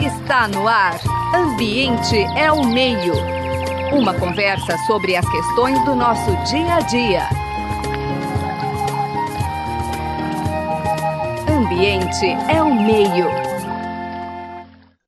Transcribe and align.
Está 0.00 0.48
no 0.48 0.66
ar. 0.66 0.98
Ambiente 1.32 2.16
é 2.36 2.50
o 2.50 2.66
meio. 2.66 3.14
Uma 3.96 4.12
conversa 4.18 4.76
sobre 4.84 5.14
as 5.14 5.24
questões 5.30 5.78
do 5.84 5.94
nosso 5.94 6.30
dia 6.50 6.74
a 6.74 6.80
dia. 6.80 7.22
Ambiente 11.48 12.26
é 12.52 12.60
o 12.60 12.74
meio. 12.74 13.26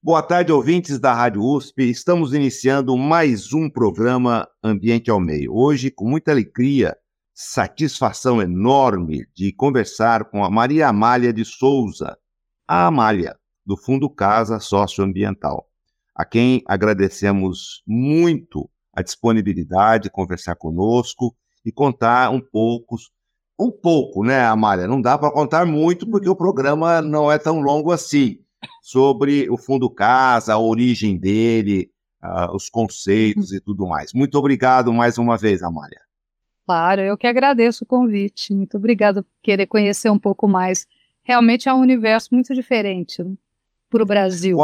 Boa 0.00 0.22
tarde, 0.22 0.52
ouvintes 0.52 1.00
da 1.00 1.12
Rádio 1.12 1.42
USP. 1.42 1.90
Estamos 1.90 2.32
iniciando 2.32 2.96
mais 2.96 3.52
um 3.52 3.68
programa 3.68 4.48
Ambiente 4.62 5.10
ao 5.10 5.18
Meio. 5.18 5.56
Hoje, 5.56 5.90
com 5.90 6.08
muita 6.08 6.30
alegria, 6.30 6.96
satisfação 7.34 8.40
enorme 8.40 9.26
de 9.34 9.52
conversar 9.52 10.26
com 10.26 10.44
a 10.44 10.50
Maria 10.50 10.86
Amália 10.86 11.32
de 11.32 11.44
Souza, 11.44 12.16
a 12.68 12.86
Amália, 12.86 13.36
do 13.64 13.76
Fundo 13.76 14.10
Casa 14.10 14.58
Socioambiental, 14.58 15.68
a 16.14 16.24
quem 16.24 16.62
agradecemos 16.66 17.82
muito 17.86 18.68
a 18.92 19.02
disponibilidade 19.02 20.04
de 20.04 20.10
conversar 20.10 20.56
conosco 20.56 21.34
e 21.64 21.72
contar 21.72 22.30
um 22.30 22.40
pouco, 22.40 22.96
um 23.58 23.70
pouco, 23.70 24.24
né, 24.24 24.44
Amália? 24.44 24.86
Não 24.86 25.00
dá 25.00 25.16
para 25.16 25.30
contar 25.30 25.64
muito 25.64 26.06
porque 26.08 26.28
o 26.28 26.36
programa 26.36 27.00
não 27.00 27.30
é 27.30 27.38
tão 27.38 27.60
longo 27.60 27.92
assim, 27.92 28.38
sobre 28.82 29.48
o 29.48 29.56
Fundo 29.56 29.88
Casa, 29.88 30.54
a 30.54 30.58
origem 30.58 31.16
dele, 31.16 31.90
uh, 32.22 32.54
os 32.54 32.68
conceitos 32.68 33.52
e 33.52 33.60
tudo 33.60 33.86
mais. 33.86 34.12
Muito 34.12 34.36
obrigado 34.36 34.92
mais 34.92 35.18
uma 35.18 35.38
vez, 35.38 35.62
Amália. 35.62 36.00
Claro, 36.66 37.00
eu 37.00 37.16
que 37.16 37.26
agradeço 37.26 37.84
o 37.84 37.86
convite. 37.86 38.54
Muito 38.54 38.76
obrigada 38.76 39.22
por 39.22 39.30
querer 39.42 39.66
conhecer 39.66 40.10
um 40.10 40.18
pouco 40.18 40.46
mais. 40.46 40.86
Realmente 41.22 41.68
é 41.68 41.74
um 41.74 41.80
universo 41.80 42.28
muito 42.32 42.54
diferente 42.54 43.22
né, 43.22 43.34
para 43.92 44.02
o 44.02 44.06
Brasil. 44.06 44.56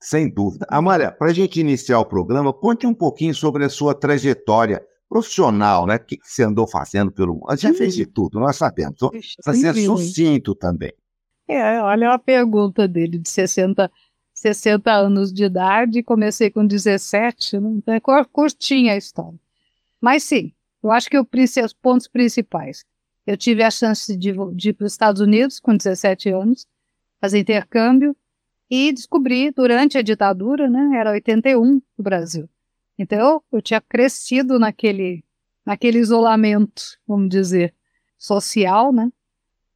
Sem 0.00 0.32
dúvida. 0.32 0.66
Amália, 0.70 1.12
para 1.12 1.30
a 1.30 1.34
gente 1.34 1.60
iniciar 1.60 2.00
o 2.00 2.06
programa, 2.06 2.52
conte 2.52 2.86
um 2.86 2.94
pouquinho 2.94 3.34
sobre 3.34 3.64
a 3.64 3.68
sua 3.68 3.94
trajetória 3.94 4.82
profissional, 5.08 5.86
né? 5.86 5.96
O 5.96 6.00
que 6.00 6.18
você 6.22 6.44
andou 6.44 6.66
fazendo 6.66 7.12
pelo 7.12 7.34
mundo? 7.34 7.56
Já 7.56 7.74
fez 7.74 7.94
de 7.94 8.06
tudo, 8.06 8.40
nós 8.40 8.56
sabemos. 8.56 8.98
Para 9.44 9.54
ser 9.54 9.74
sucinto 9.74 10.54
também. 10.54 10.92
É, 11.46 11.80
olha 11.82 12.12
a 12.12 12.18
pergunta 12.18 12.86
dele, 12.86 13.18
de 13.18 13.28
60, 13.28 13.90
60 14.34 14.92
anos 14.92 15.32
de 15.32 15.44
idade, 15.44 16.02
comecei 16.02 16.50
com 16.50 16.66
17, 16.66 17.58
né? 17.58 17.70
então 17.76 17.94
é 17.94 18.24
curtinha 18.24 18.92
a 18.92 18.96
história. 18.96 19.38
Mas 20.00 20.22
sim, 20.22 20.52
eu 20.82 20.90
acho 20.90 21.10
que 21.10 21.18
os 21.18 21.72
pontos 21.72 22.06
principais. 22.06 22.84
Eu 23.26 23.36
tive 23.36 23.62
a 23.62 23.70
chance 23.70 24.16
de, 24.16 24.32
de 24.54 24.68
ir 24.70 24.72
para 24.74 24.86
os 24.86 24.92
Estados 24.92 25.20
Unidos 25.20 25.58
com 25.58 25.76
17 25.76 26.30
anos, 26.30 26.66
fazer 27.20 27.38
intercâmbio, 27.38 28.16
e 28.70 28.92
descobri 28.92 29.50
durante 29.50 29.96
a 29.96 30.02
ditadura, 30.02 30.68
né, 30.68 30.90
era 30.98 31.12
81 31.12 31.64
no 31.64 31.82
Brasil. 32.04 32.48
Então, 32.98 33.42
eu 33.50 33.62
tinha 33.62 33.80
crescido 33.80 34.58
naquele, 34.58 35.24
naquele 35.64 35.98
isolamento, 35.98 36.98
vamos 37.06 37.28
dizer, 37.28 37.74
social, 38.18 38.92
né, 38.92 39.10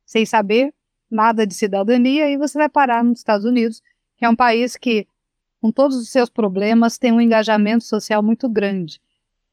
sem 0.05 0.27
saber 0.27 0.75
nada 1.11 1.47
de 1.47 1.55
cidadania, 1.55 2.29
e 2.31 2.37
você 2.37 2.59
vai 2.59 2.69
parar 2.69 3.05
nos 3.05 3.19
Estados 3.19 3.47
Unidos, 3.47 3.83
que 4.17 4.25
é 4.25 4.29
um 4.29 4.37
país 4.37 4.77
que, 4.77 5.07
com 5.61 5.71
todos 5.71 5.97
os 5.97 6.09
seus 6.11 6.29
problemas, 6.29 6.99
tem 6.99 7.13
um 7.13 7.21
engajamento 7.21 7.85
social 7.85 8.23
muito 8.23 8.49
grande. 8.49 9.01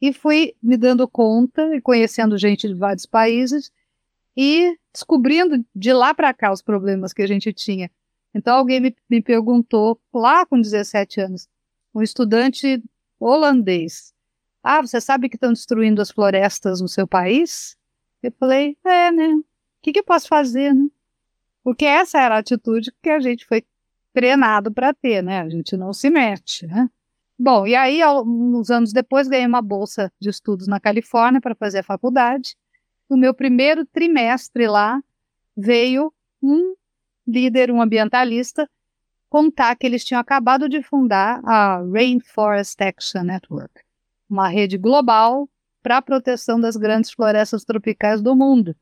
E 0.01 0.13
fui 0.13 0.55
me 0.63 0.77
dando 0.77 1.07
conta 1.07 1.75
e 1.75 1.81
conhecendo 1.81 2.37
gente 2.37 2.67
de 2.67 2.73
vários 2.73 3.05
países 3.05 3.71
e 4.35 4.77
descobrindo 4.93 5.63
de 5.75 5.91
lá 5.91 6.13
para 6.13 6.33
cá 6.33 6.51
os 6.51 6.61
problemas 6.61 7.11
que 7.11 7.21
a 7.21 7.27
gente 7.27 7.51
tinha. 7.51 7.91
Então 8.33 8.57
alguém 8.57 8.79
me, 8.79 8.95
me 9.09 9.21
perguntou, 9.21 9.99
lá 10.13 10.45
com 10.45 10.59
17 10.59 11.21
anos, 11.21 11.47
um 11.93 12.01
estudante 12.01 12.83
holandês, 13.19 14.13
ah, 14.63 14.81
você 14.81 14.99
sabe 14.99 15.29
que 15.29 15.35
estão 15.35 15.53
destruindo 15.53 16.01
as 16.01 16.11
florestas 16.11 16.81
no 16.81 16.87
seu 16.87 17.07
país? 17.07 17.77
Eu 18.21 18.31
falei, 18.37 18.77
é, 18.85 19.11
né? 19.11 19.33
O 19.35 19.43
que, 19.81 19.93
que 19.93 19.99
eu 19.99 20.03
posso 20.03 20.27
fazer, 20.27 20.73
né? 20.73 20.89
Porque 21.63 21.85
essa 21.85 22.19
era 22.19 22.35
a 22.35 22.39
atitude 22.39 22.91
que 23.01 23.09
a 23.09 23.19
gente 23.19 23.45
foi 23.45 23.63
treinado 24.13 24.71
para 24.71 24.93
ter, 24.93 25.23
né? 25.23 25.39
A 25.39 25.49
gente 25.49 25.77
não 25.77 25.93
se 25.93 26.09
mete, 26.09 26.67
né? 26.67 26.89
Bom, 27.37 27.65
e 27.65 27.73
aí, 27.73 28.01
uns 28.05 28.69
anos 28.69 28.91
depois, 28.91 29.29
ganhei 29.29 29.47
uma 29.47 29.61
bolsa 29.61 30.11
de 30.19 30.29
estudos 30.29 30.67
na 30.67 30.77
Califórnia 30.77 31.39
para 31.39 31.55
fazer 31.55 31.79
a 31.79 31.83
faculdade. 31.83 32.57
No 33.09 33.15
meu 33.15 33.33
primeiro 33.33 33.85
trimestre 33.85 34.67
lá, 34.67 35.01
veio 35.55 36.13
um 36.43 36.75
líder, 37.29 37.71
um 37.71 37.81
ambientalista, 37.81 38.69
contar 39.29 39.75
que 39.75 39.85
eles 39.85 40.03
tinham 40.03 40.19
acabado 40.19 40.67
de 40.67 40.81
fundar 40.81 41.39
a 41.45 41.81
Rainforest 41.83 42.81
Action 42.81 43.23
Network, 43.23 43.81
uma 44.29 44.47
rede 44.47 44.77
global 44.77 45.47
para 45.81 45.97
a 45.97 46.01
proteção 46.01 46.59
das 46.59 46.75
grandes 46.75 47.11
florestas 47.11 47.63
tropicais 47.63 48.21
do 48.21 48.35
mundo. 48.35 48.75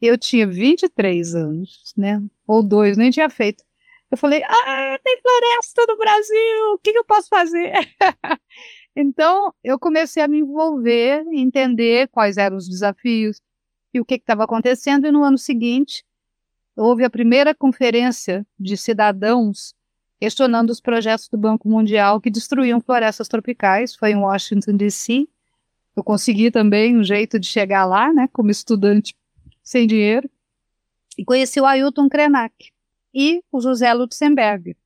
Eu 0.00 0.16
tinha 0.18 0.46
23 0.46 1.34
anos, 1.34 1.92
né? 1.96 2.22
Ou 2.46 2.62
dois, 2.62 2.96
nem 2.96 3.10
tinha 3.10 3.28
feito. 3.28 3.64
Eu 4.10 4.16
falei, 4.16 4.42
ah, 4.42 4.98
tem 5.04 5.20
floresta 5.20 5.84
no 5.86 5.98
Brasil, 5.98 6.74
o 6.74 6.78
que, 6.78 6.92
que 6.92 6.98
eu 6.98 7.04
posso 7.04 7.28
fazer? 7.28 7.72
então, 8.96 9.52
eu 9.62 9.78
comecei 9.78 10.22
a 10.22 10.28
me 10.28 10.38
envolver, 10.38 11.24
entender 11.32 12.08
quais 12.08 12.38
eram 12.38 12.56
os 12.56 12.68
desafios 12.68 13.40
e 13.92 14.00
o 14.00 14.04
que 14.04 14.14
estava 14.14 14.44
acontecendo, 14.44 15.06
e 15.06 15.12
no 15.12 15.22
ano 15.22 15.36
seguinte, 15.36 16.04
houve 16.78 17.04
a 17.04 17.10
primeira 17.10 17.54
conferência 17.54 18.46
de 18.58 18.76
cidadãos 18.76 19.74
questionando 20.20 20.70
os 20.70 20.80
projetos 20.80 21.28
do 21.28 21.38
Banco 21.38 21.68
Mundial 21.68 22.20
que 22.20 22.30
destruíam 22.30 22.80
florestas 22.80 23.28
tropicais, 23.28 23.94
foi 23.94 24.10
em 24.10 24.16
Washington, 24.16 24.76
D.C., 24.76 25.28
eu 25.96 26.04
consegui 26.04 26.50
também 26.50 26.96
um 26.96 27.02
jeito 27.02 27.40
de 27.40 27.46
chegar 27.48 27.84
lá, 27.84 28.12
né, 28.12 28.28
como 28.32 28.50
estudante 28.50 29.16
sem 29.62 29.84
dinheiro, 29.86 30.30
e 31.16 31.24
conheci 31.24 31.60
o 31.60 31.66
Ailton 31.66 32.08
Krenak, 32.08 32.70
e 33.12 33.42
o 33.50 33.60
José 33.60 33.92
Lutzenberg, 33.92 34.76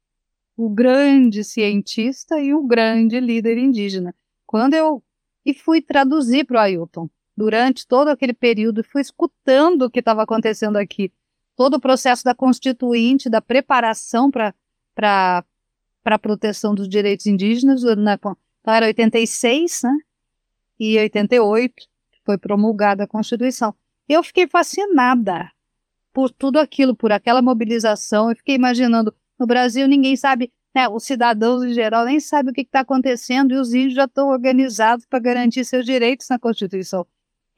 o 0.56 0.70
grande 0.70 1.44
cientista 1.44 2.40
e 2.40 2.54
o 2.54 2.66
grande 2.66 3.20
líder 3.20 3.58
indígena. 3.58 4.14
Quando 4.46 4.74
eu 4.74 5.02
e 5.44 5.52
fui 5.52 5.82
traduzir 5.82 6.44
para 6.46 6.56
o 6.56 6.60
Ailton 6.60 7.10
durante 7.36 7.86
todo 7.86 8.08
aquele 8.08 8.32
período 8.32 8.84
fui 8.84 9.02
escutando 9.02 9.82
o 9.82 9.90
que 9.90 9.98
estava 9.98 10.22
acontecendo 10.22 10.76
aqui, 10.76 11.12
todo 11.56 11.74
o 11.74 11.80
processo 11.80 12.24
da 12.24 12.34
constituinte, 12.34 13.28
da 13.28 13.40
preparação 13.40 14.30
para 14.30 14.54
a 16.04 16.18
proteção 16.18 16.74
dos 16.74 16.88
direitos 16.88 17.26
indígenas, 17.26 17.82
na, 17.96 18.14
então 18.14 18.74
era 18.74 18.86
86, 18.86 19.82
né? 19.82 19.96
E 20.78 20.98
88 20.98 21.74
foi 22.24 22.38
promulgada 22.38 23.04
a 23.04 23.06
Constituição. 23.06 23.74
Eu 24.08 24.22
fiquei 24.22 24.46
fascinada 24.46 25.50
por 26.12 26.30
tudo 26.30 26.58
aquilo, 26.58 26.94
por 26.94 27.12
aquela 27.12 27.42
mobilização. 27.42 28.30
Eu 28.30 28.36
fiquei 28.36 28.54
imaginando, 28.54 29.14
no 29.38 29.46
Brasil 29.46 29.88
ninguém 29.88 30.16
sabe, 30.16 30.52
né, 30.74 30.88
os 30.88 31.04
cidadãos 31.04 31.64
em 31.64 31.72
geral 31.72 32.04
nem 32.04 32.20
sabem 32.20 32.50
o 32.50 32.54
que 32.54 32.62
está 32.62 32.80
acontecendo 32.80 33.52
e 33.52 33.56
os 33.56 33.72
índios 33.74 33.94
já 33.94 34.04
estão 34.04 34.28
organizados 34.28 35.06
para 35.06 35.18
garantir 35.18 35.64
seus 35.64 35.84
direitos 35.84 36.28
na 36.28 36.38
Constituição. 36.38 37.06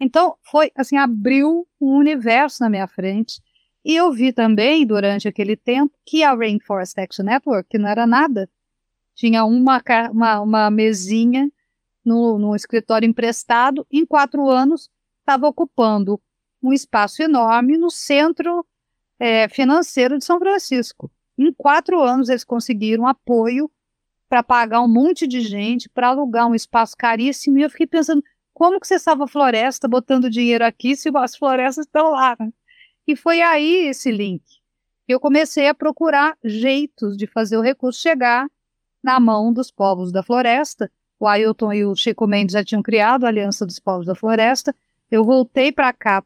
Então, 0.01 0.37
foi 0.43 0.71
assim, 0.77 0.97
abriu 0.97 1.67
um 1.81 1.97
universo 1.97 2.63
na 2.63 2.71
minha 2.71 2.87
frente. 2.87 3.41
E 3.85 3.95
eu 3.95 4.11
vi 4.13 4.33
também, 4.33 4.87
durante 4.87 5.29
aquele 5.29 5.57
tempo, 5.57 5.95
que 6.07 6.23
a 6.23 6.35
Rainforest 6.35 6.99
Action 6.99 7.27
Network, 7.27 7.69
que 7.69 7.79
não 7.79 7.89
era 7.89 8.07
nada, 8.07 8.49
tinha 9.15 9.45
uma, 9.45 9.83
uma, 10.11 10.41
uma 10.41 10.71
mesinha 10.71 11.51
no, 12.05 12.55
escritório 12.57 13.09
emprestado, 13.09 13.87
em 13.91 14.05
quatro 14.05 14.49
anos 14.49 14.91
estava 15.21 15.47
ocupando 15.47 16.21
um 16.63 16.73
espaço 16.73 17.23
enorme 17.23 17.77
no 17.77 17.91
centro 17.91 18.67
é, 19.19 19.49
financeiro 19.49 20.19
de 20.19 20.25
São 20.25 20.39
Francisco. 20.39 21.11
Em 21.37 21.53
quatro 21.53 22.01
anos, 22.01 22.29
eles 22.29 22.45
conseguiram 22.45 23.07
apoio 23.07 23.71
para 24.29 24.43
pagar 24.43 24.81
um 24.81 24.89
monte 24.89 25.27
de 25.27 25.41
gente, 25.41 25.89
para 25.89 26.09
alugar 26.09 26.47
um 26.47 26.55
espaço 26.55 26.97
caríssimo. 26.97 27.59
E 27.59 27.63
eu 27.63 27.71
fiquei 27.71 27.87
pensando, 27.87 28.23
como 28.53 28.81
que 28.81 28.87
você 28.87 28.99
salva 28.99 29.25
a 29.25 29.29
floresta 29.29 29.89
botando 29.89 30.31
dinheiro 30.31 30.65
aqui 30.65 30.97
se 30.97 31.11
as 31.17 31.37
florestas 31.37 31.87
estão 31.87 32.11
lá? 32.11 32.37
Né? 32.39 32.53
E 33.07 33.15
foi 33.15 33.41
aí 33.41 33.87
esse 33.89 34.11
link. 34.11 34.43
Eu 35.07 35.21
comecei 35.21 35.69
a 35.69 35.75
procurar 35.75 36.37
jeitos 36.43 37.17
de 37.17 37.27
fazer 37.27 37.57
o 37.57 37.61
recurso 37.61 38.01
chegar 38.01 38.49
na 39.03 39.21
mão 39.21 39.53
dos 39.53 39.71
povos 39.71 40.11
da 40.11 40.23
floresta. 40.23 40.91
O 41.21 41.27
Ailton 41.27 41.73
e 41.73 41.85
o 41.85 41.95
Chico 41.95 42.27
Mendes 42.27 42.55
já 42.55 42.65
tinham 42.65 42.83
criado 42.83 43.25
a 43.25 43.29
Aliança 43.29 43.67
dos 43.67 43.79
Povos 43.79 44.07
da 44.07 44.15
Floresta. 44.15 44.75
Eu 45.11 45.25
voltei 45.25 45.71
para 45.71 45.93
cá 45.93 46.25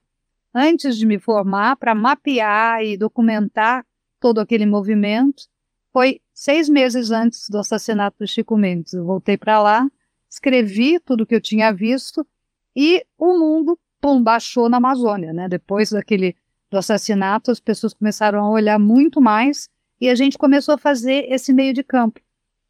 antes 0.55 0.97
de 0.97 1.07
me 1.07 1.19
formar, 1.19 1.77
para 1.77 1.95
mapear 1.95 2.83
e 2.83 2.97
documentar 2.97 3.85
todo 4.21 4.41
aquele 4.41 4.67
movimento, 4.67 5.45
foi 5.93 6.21
seis 6.35 6.69
meses 6.69 7.11
antes 7.11 7.49
do 7.49 7.59
assassinato 7.59 8.19
do 8.21 8.27
Chico 8.27 8.57
Mendes. 8.57 8.93
Eu 8.93 9.05
voltei 9.05 9.37
para 9.37 9.61
lá, 9.61 9.89
escrevi 10.29 11.01
tudo 11.01 11.23
o 11.23 11.27
que 11.27 11.35
eu 11.35 11.41
tinha 11.41 11.73
visto 11.73 12.27
e 12.75 13.05
o 13.17 13.39
mundo 13.39 13.79
pum, 14.01 14.23
baixou 14.23 14.69
na 14.69 14.77
Amazônia, 14.77 15.33
né? 15.33 15.49
Depois 15.49 15.91
daquele 15.91 16.37
do 16.71 16.79
assassinato, 16.79 17.51
as 17.51 17.61
pessoas 17.61 17.95
começaram 17.95 18.45
a 18.45 18.51
olhar 18.51 18.79
muito 18.79 19.21
mais 19.21 19.69
E 20.01 20.09
a 20.09 20.15
gente 20.15 20.39
começou 20.39 20.75
a 20.75 20.79
fazer 20.79 21.27
esse 21.29 21.53
meio 21.53 21.73
de 21.75 21.83
campo, 21.83 22.21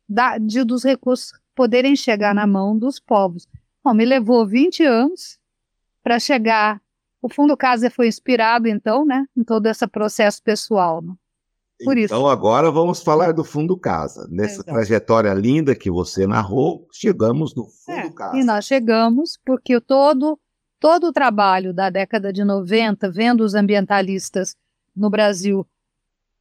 da, 0.09 0.39
de, 0.39 0.65
dos 0.65 0.83
recursos 0.83 1.33
poderem 1.55 1.95
chegar 1.97 2.35
na 2.35 2.47
mão 2.47 2.79
dos 2.79 3.01
povos. 3.01 3.47
Bom, 3.85 3.93
me 3.93 4.05
levou 4.05 4.47
20 4.47 4.85
anos 4.85 5.39
para 6.03 6.19
chegar. 6.19 6.81
O 7.21 7.29
Fundo 7.29 7.57
Casa 7.57 7.91
foi 7.91 8.07
inspirado, 8.07 8.69
então, 8.69 9.05
né, 9.05 9.27
em 9.37 9.43
todo 9.43 9.67
esse 9.67 9.87
processo 9.89 10.43
pessoal. 10.43 11.03
Né? 11.03 11.13
Por 11.85 11.97
então, 11.97 12.21
isso. 12.21 12.29
agora 12.29 12.71
vamos 12.71 13.03
falar 13.03 13.33
do 13.33 13.45
Fundo 13.45 13.77
Casa. 13.77 14.27
Nessa 14.31 14.55
Exato. 14.55 14.71
trajetória 14.71 15.35
linda 15.35 15.75
que 15.75 15.91
você 15.91 16.27
narrou, 16.27 16.87
chegamos 16.93 17.55
no 17.55 17.67
Fundo 17.67 18.07
é, 18.07 18.11
Casa. 18.11 18.37
E 18.37 18.45
nós 18.45 18.65
chegamos 18.65 19.39
porque 19.45 19.81
todo, 19.81 20.39
todo 20.81 21.09
o 21.09 21.13
trabalho 21.13 21.73
da 21.73 21.91
década 21.91 22.33
de 22.33 22.45
90, 22.45 23.11
vendo 23.11 23.43
os 23.43 23.55
ambientalistas 23.55 24.57
no 24.95 25.11
Brasil 25.11 25.67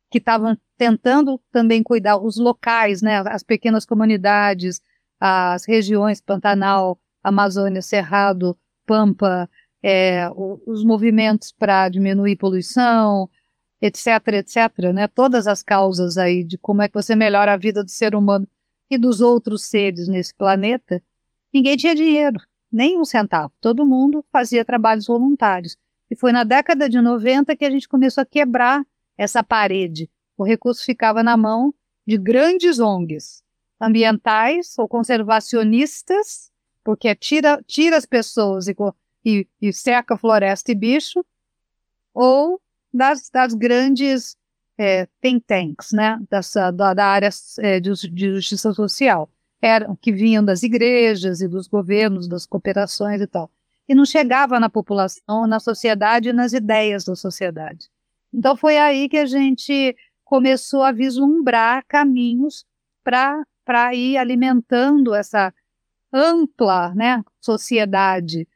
que 0.10 0.20
estavam 0.20 0.58
tentando 0.78 1.40
também 1.52 1.84
cuidar 1.84 2.18
os 2.18 2.38
locais, 2.38 3.02
né, 3.02 3.18
as 3.28 3.44
pequenas 3.44 3.86
comunidades, 3.86 4.82
as 5.20 5.66
regiões 5.66 6.22
Pantanal, 6.22 7.00
Amazônia, 7.24 7.82
Cerrado, 7.82 8.58
Pampa, 8.86 9.50
é, 9.84 10.30
os 10.66 10.84
movimentos 10.84 11.52
para 11.52 11.90
diminuir 11.90 12.36
poluição, 12.38 13.30
etc, 13.82 14.08
etc, 14.34 14.94
né? 14.94 15.08
Todas 15.08 15.48
as 15.48 15.62
causas 15.62 16.18
aí 16.18 16.44
de 16.44 16.58
como 16.58 16.82
é 16.82 16.88
que 16.88 16.94
você 16.94 17.16
melhora 17.16 17.54
a 17.54 17.58
vida 17.58 17.84
do 17.84 17.90
ser 17.90 18.16
humano 18.16 18.48
e 18.90 18.98
dos 18.98 19.22
outros 19.22 19.66
seres 19.66 20.08
nesse 20.08 20.34
planeta, 20.34 21.02
ninguém 21.54 21.76
tinha 21.76 21.94
dinheiro, 21.94 22.40
nem 22.72 23.00
um 23.00 23.06
centavo. 23.06 23.54
Todo 23.60 23.86
mundo 23.86 24.24
fazia 24.32 24.66
trabalhos 24.66 25.08
voluntários. 25.08 25.78
E 26.10 26.16
foi 26.16 26.32
na 26.32 26.44
década 26.44 26.90
de 26.90 27.02
90 27.02 27.56
que 27.56 27.66
a 27.66 27.70
gente 27.70 27.88
começou 27.88 28.22
a 28.22 28.26
quebrar 28.26 28.86
essa 29.18 29.44
parede. 29.44 30.10
O 30.38 30.44
recurso 30.44 30.84
ficava 30.84 31.24
na 31.24 31.36
mão 31.36 31.74
de 32.06 32.18
grandes 32.18 32.80
ONGs 32.80 33.44
ambientais 33.80 34.78
ou 34.78 34.88
conservacionistas, 34.88 36.52
porque 36.84 37.14
tira, 37.16 37.62
tira 37.68 37.98
as 37.98 38.06
pessoas 38.06 38.68
e, 38.68 38.76
e, 39.26 39.48
e 39.62 39.74
seca 39.74 40.18
floresta 40.18 40.72
e 40.72 40.76
bicho, 40.76 41.24
ou 42.14 42.62
das, 42.94 43.30
das 43.30 43.54
grandes 43.54 44.38
é, 44.78 45.08
think 45.22 45.44
tanks, 45.46 45.92
né, 45.92 46.20
dessa, 46.30 46.72
da, 46.72 46.94
da 46.94 47.06
área 47.06 47.30
é, 47.60 47.80
de, 47.80 47.92
de, 48.10 48.36
justiça 48.36 48.74
social, 48.74 49.30
eram 49.62 49.96
que 49.96 50.12
vinham 50.12 50.44
das 50.44 50.64
igrejas 50.64 51.42
e 51.42 51.48
dos 51.48 51.68
governos, 51.68 52.28
das 52.28 52.46
cooperações 52.46 53.22
e 53.22 53.28
tal, 53.28 53.50
e 53.88 53.96
não 53.96 54.06
chegava 54.06 54.60
na 54.60 54.70
população, 54.70 55.48
na 55.48 55.60
sociedade 55.60 56.30
e 56.30 56.34
nas 56.34 56.54
ideias 56.54 57.04
da 57.06 57.16
sociedade. 57.16 57.90
Então 58.34 58.56
foi 58.56 58.78
aí 58.78 59.10
que 59.10 59.18
a 59.18 59.26
gente 59.26 59.96
começou 60.24 60.84
a 60.84 60.92
vislumbrar 60.92 61.86
caminhos 61.88 62.66
para 63.04 63.96
ir 63.96 64.18
alimentando 64.18 65.16
essa 65.16 65.54
ampla 66.12 66.94
né, 66.94 67.24
sociedade 67.40 68.48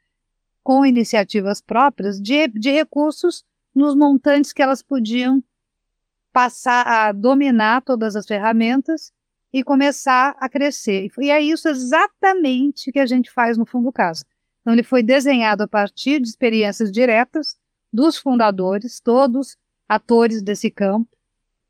com 0.62 0.84
iniciativas 0.86 1.60
próprias 1.60 2.20
de, 2.20 2.46
de 2.48 2.70
recursos 2.70 3.44
nos 3.74 3.94
montantes 3.94 4.52
que 4.52 4.62
elas 4.62 4.82
podiam 4.82 5.42
passar 6.32 6.86
a 6.86 7.12
dominar 7.12 7.82
todas 7.82 8.14
as 8.16 8.26
ferramentas 8.26 9.12
e 9.52 9.62
começar 9.62 10.34
a 10.38 10.48
crescer. 10.48 11.10
E 11.18 11.30
é 11.30 11.40
isso 11.40 11.68
exatamente 11.68 12.90
que 12.90 12.98
a 12.98 13.06
gente 13.06 13.30
faz 13.30 13.58
no 13.58 13.66
Fundo 13.66 13.92
Casa. 13.92 14.24
Então, 14.60 14.72
ele 14.72 14.82
foi 14.82 15.02
desenhado 15.02 15.64
a 15.64 15.68
partir 15.68 16.20
de 16.20 16.28
experiências 16.28 16.90
diretas 16.90 17.56
dos 17.92 18.16
fundadores, 18.16 19.00
todos 19.00 19.56
atores 19.88 20.40
desse 20.40 20.70
campo, 20.70 21.08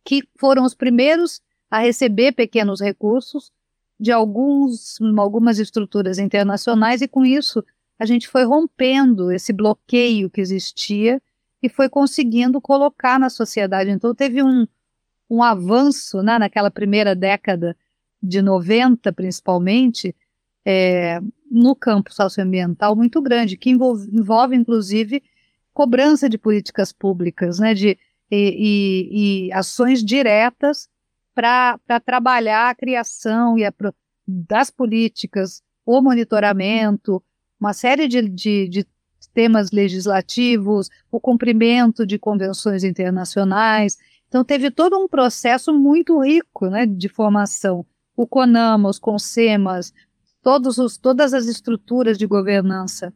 que 0.04 0.22
foram 0.38 0.64
os 0.64 0.74
primeiros 0.74 1.40
a 1.70 1.78
receber 1.78 2.32
pequenos 2.32 2.80
recursos 2.80 3.50
de 3.98 4.12
alguns, 4.12 4.98
algumas 5.18 5.58
estruturas 5.58 6.18
internacionais, 6.18 7.02
e 7.02 7.08
com 7.08 7.24
isso 7.24 7.64
a 7.98 8.04
gente 8.04 8.28
foi 8.28 8.44
rompendo 8.44 9.32
esse 9.32 9.52
bloqueio 9.52 10.28
que 10.28 10.40
existia 10.40 11.20
e 11.62 11.68
foi 11.68 11.88
conseguindo 11.88 12.60
colocar 12.60 13.18
na 13.18 13.30
sociedade. 13.30 13.90
Então, 13.90 14.14
teve 14.14 14.42
um, 14.42 14.66
um 15.32 15.42
avanço 15.42 16.22
né, 16.22 16.38
naquela 16.38 16.70
primeira 16.70 17.14
década 17.14 17.74
de 18.22 18.42
90, 18.42 19.10
principalmente, 19.14 20.14
é, 20.62 21.20
no 21.50 21.74
campo 21.74 22.12
socioambiental 22.12 22.94
muito 22.94 23.22
grande, 23.22 23.56
que 23.56 23.70
envolve, 23.70 24.10
envolve 24.12 24.54
inclusive, 24.54 25.22
cobrança 25.72 26.28
de 26.28 26.36
políticas 26.36 26.92
públicas, 26.92 27.58
né, 27.58 27.72
de, 27.72 27.98
e, 28.30 28.36
e, 29.10 29.46
e 29.46 29.52
ações 29.54 30.04
diretas 30.04 30.86
para 31.34 31.78
trabalhar 32.04 32.68
a 32.68 32.74
criação 32.74 33.56
e 33.56 33.64
a, 33.64 33.72
das 34.28 34.70
políticas, 34.70 35.62
o 35.86 36.02
monitoramento, 36.02 37.22
uma 37.58 37.72
série 37.72 38.06
de, 38.06 38.28
de, 38.28 38.68
de 38.68 38.86
temas 39.32 39.70
legislativos, 39.70 40.90
o 41.10 41.18
cumprimento 41.18 42.04
de 42.04 42.18
convenções 42.18 42.84
internacionais. 42.84 43.96
Então, 44.32 44.42
teve 44.42 44.70
todo 44.70 44.98
um 44.98 45.06
processo 45.06 45.74
muito 45.74 46.18
rico 46.18 46.70
né, 46.70 46.86
de 46.86 47.06
formação. 47.06 47.84
O 48.16 48.26
CONAMA, 48.26 48.88
os 48.88 48.98
CONSEMAS, 48.98 49.92
todos 50.42 50.78
os, 50.78 50.96
todas 50.96 51.34
as 51.34 51.44
estruturas 51.44 52.16
de 52.16 52.26
governança 52.26 53.12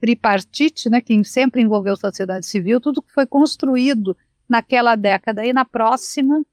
tripartite, 0.00 0.88
né, 0.88 1.00
que 1.00 1.24
sempre 1.24 1.60
envolveu 1.60 1.96
sociedade 1.96 2.46
civil, 2.46 2.80
tudo 2.80 3.02
que 3.02 3.12
foi 3.12 3.26
construído 3.26 4.16
naquela 4.48 4.94
década 4.94 5.44
e 5.44 5.52
na 5.52 5.64
próxima, 5.64 6.46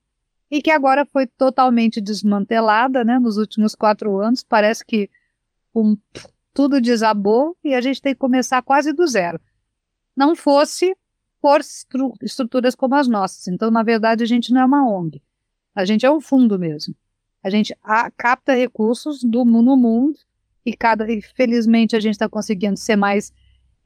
e 0.50 0.64
que 0.64 0.72
agora 0.72 1.06
foi 1.06 1.28
totalmente 1.28 2.02
desmantelada 2.02 3.04
né, 3.04 3.20
nos 3.20 3.38
últimos 3.38 3.76
quatro 3.76 4.18
anos. 4.18 4.44
Parece 4.44 4.84
que 4.84 5.12
um, 5.76 5.96
tudo 6.56 6.82
desabou 6.82 7.56
e 7.64 7.76
a 7.76 7.82
gente 7.82 8.02
tem 8.02 8.16
que 8.16 8.20
começar 8.20 8.64
quase 8.64 8.94
do 8.94 9.06
zero. 9.06 9.40
Não 10.18 10.36
fosse 10.36 10.96
por 11.42 11.60
estru 11.62 12.14
estruturas 12.22 12.76
como 12.76 12.96
as 12.96 13.08
nossas. 13.08 13.48
Então, 13.48 13.72
na 13.72 13.84
verdade, 13.84 14.24
a 14.24 14.28
gente 14.28 14.54
não 14.54 14.62
é 14.62 14.66
uma 14.66 14.88
ONG. 14.88 15.22
A 15.74 15.84
gente 15.86 16.06
é 16.06 16.12
um 16.12 16.22
fundo 16.22 16.60
mesmo. 16.60 16.96
A 17.44 17.50
gente 17.50 17.76
a, 17.84 18.12
capta 18.12 18.54
recursos 18.54 19.24
do 19.24 19.44
no 19.44 19.76
mundo 19.76 20.20
e 20.66 20.76
cada, 20.76 21.12
e 21.12 21.22
felizmente 21.22 21.96
a 21.96 22.00
gente 22.00 22.14
está 22.14 22.30
conseguindo 22.30 22.78
ser 22.78 22.96
mais 22.96 23.34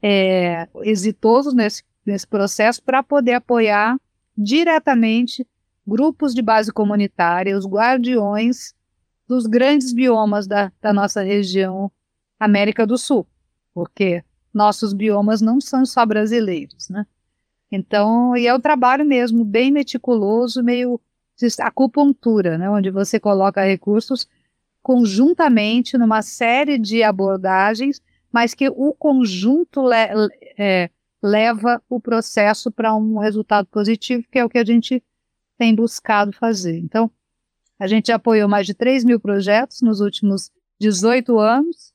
é, 0.02 0.68
exitoso 0.82 1.52
nesse, 1.52 1.82
nesse 2.04 2.26
processo 2.26 2.82
para 2.82 3.02
poder 3.02 3.32
apoiar 3.32 3.98
diretamente 4.36 5.46
grupos 5.86 6.34
de 6.34 6.42
base 6.42 6.70
comunitária, 6.70 7.56
os 7.56 7.66
guardiões 7.66 8.74
dos 9.26 9.46
grandes 9.46 9.92
biomas 9.92 10.46
da, 10.46 10.70
da 10.80 10.92
nossa 10.92 11.22
região 11.22 11.90
América 12.38 12.86
do 12.86 12.98
Sul, 12.98 13.26
porque 13.72 14.22
nossos 14.52 14.92
biomas 14.92 15.40
não 15.40 15.60
são 15.60 15.86
só 15.86 16.04
brasileiros, 16.04 16.88
né? 16.90 17.06
Então, 17.76 18.36
e 18.36 18.46
é 18.46 18.54
o 18.54 18.60
trabalho 18.60 19.04
mesmo 19.04 19.44
bem 19.44 19.70
meticuloso, 19.70 20.62
meio 20.62 21.00
acupuntura, 21.60 22.56
né, 22.56 22.70
onde 22.70 22.90
você 22.90 23.20
coloca 23.20 23.62
recursos 23.62 24.26
conjuntamente 24.82 25.98
numa 25.98 26.22
série 26.22 26.78
de 26.78 27.02
abordagens, 27.02 28.00
mas 28.32 28.54
que 28.54 28.68
o 28.68 28.94
conjunto 28.94 29.86
le 29.86 30.30
é, 30.58 30.90
leva 31.22 31.82
o 31.88 32.00
processo 32.00 32.70
para 32.70 32.94
um 32.94 33.18
resultado 33.18 33.66
positivo, 33.66 34.24
que 34.30 34.38
é 34.38 34.44
o 34.44 34.48
que 34.48 34.58
a 34.58 34.64
gente 34.64 35.02
tem 35.58 35.74
buscado 35.74 36.32
fazer. 36.32 36.78
Então, 36.78 37.10
a 37.78 37.86
gente 37.86 38.12
apoiou 38.12 38.48
mais 38.48 38.66
de 38.66 38.74
3 38.74 39.04
mil 39.04 39.20
projetos 39.20 39.82
nos 39.82 40.00
últimos 40.00 40.50
18 40.80 41.38
anos, 41.38 41.92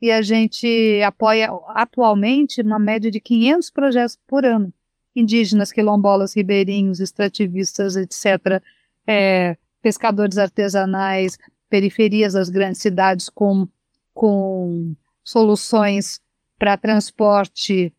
e 0.00 0.10
a 0.10 0.22
gente 0.22 1.02
apoia 1.02 1.50
atualmente 1.68 2.62
uma 2.62 2.78
média 2.78 3.10
de 3.10 3.20
500 3.20 3.70
projetos 3.70 4.18
por 4.26 4.44
ano. 4.44 4.72
Indígenas, 5.18 5.72
quilombolas, 5.72 6.34
ribeirinhos, 6.34 7.00
extrativistas, 7.00 7.96
etc., 7.96 8.62
é, 9.06 9.56
pescadores 9.80 10.38
artesanais, 10.38 11.38
periferias 11.68 12.34
das 12.34 12.48
grandes 12.48 12.80
cidades 12.80 13.28
com, 13.28 13.66
com 14.12 14.94
soluções 15.24 16.20
para 16.58 16.76
transporte 16.76 17.92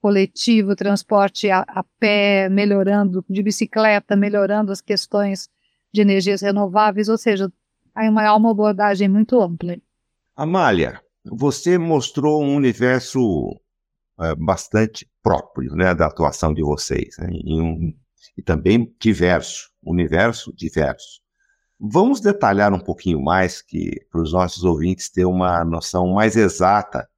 coletivo, 0.00 0.74
transporte 0.74 1.48
a, 1.48 1.60
a, 1.60 1.84
pé, 1.98 2.48
melhorando, 2.48 3.24
de 3.30 3.42
bicicleta, 3.42 4.16
melhorando 4.16 4.72
as 4.72 4.80
questões 4.80 5.48
de 5.92 6.00
energias 6.00 6.42
renováveis, 6.42 7.08
ou 7.08 7.16
seja, 7.16 7.52
há 7.94 8.02
uma, 8.08 8.34
uma 8.34 8.50
abordagem 8.50 9.08
muito 9.08 9.40
ampla. 9.40 9.76
Amália, 10.34 11.00
você 11.24 11.78
mostrou 11.78 12.42
um 12.42 12.56
universo 12.56 13.60
é, 14.18 14.34
bastante 14.34 15.08
próprio 15.22 15.74
né, 15.74 15.94
da 15.94 16.06
atuação 16.06 16.52
de 16.52 16.62
vocês, 16.62 17.16
né, 17.18 17.28
e, 17.32 17.60
um, 17.60 17.94
e 18.36 18.42
também 18.42 18.94
diverso, 18.98 19.70
universo 19.82 20.52
diverso. 20.54 21.20
Vamos 21.78 22.20
detalhar 22.20 22.72
um 22.72 22.78
pouquinho 22.78 23.20
mais 23.20 23.60
que 23.60 23.90
para 24.10 24.22
os 24.22 24.32
nossos 24.32 24.62
ouvintes 24.64 25.10
ter 25.10 25.24
uma 25.24 25.64
noção 25.64 26.12
mais 26.12 26.36
exata 26.36 27.08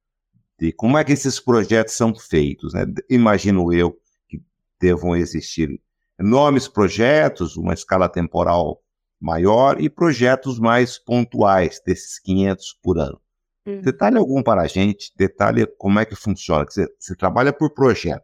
de 0.59 0.71
como 0.71 0.97
é 0.97 1.03
que 1.03 1.13
esses 1.13 1.39
projetos 1.39 1.93
são 1.93 2.15
feitos. 2.15 2.73
Né? 2.73 2.85
Imagino 3.09 3.71
eu 3.71 3.95
que 4.27 4.41
devam 4.79 5.15
existir 5.15 5.79
enormes 6.19 6.67
projetos, 6.67 7.55
uma 7.57 7.73
escala 7.73 8.09
temporal 8.09 8.81
maior 9.19 9.79
e 9.79 9.89
projetos 9.89 10.59
mais 10.59 10.97
pontuais, 10.97 11.81
desses 11.85 12.19
500 12.19 12.79
por 12.81 12.97
ano. 12.97 13.19
Hum. 13.65 13.81
Detalhe 13.81 14.17
algum 14.17 14.43
para 14.43 14.61
a 14.61 14.67
gente, 14.67 15.11
detalhe 15.17 15.65
como 15.77 15.99
é 15.99 16.05
que 16.05 16.15
funciona. 16.15 16.65
Você, 16.65 16.87
você 16.99 17.15
trabalha 17.15 17.51
por 17.51 17.73
projeto. 17.73 18.23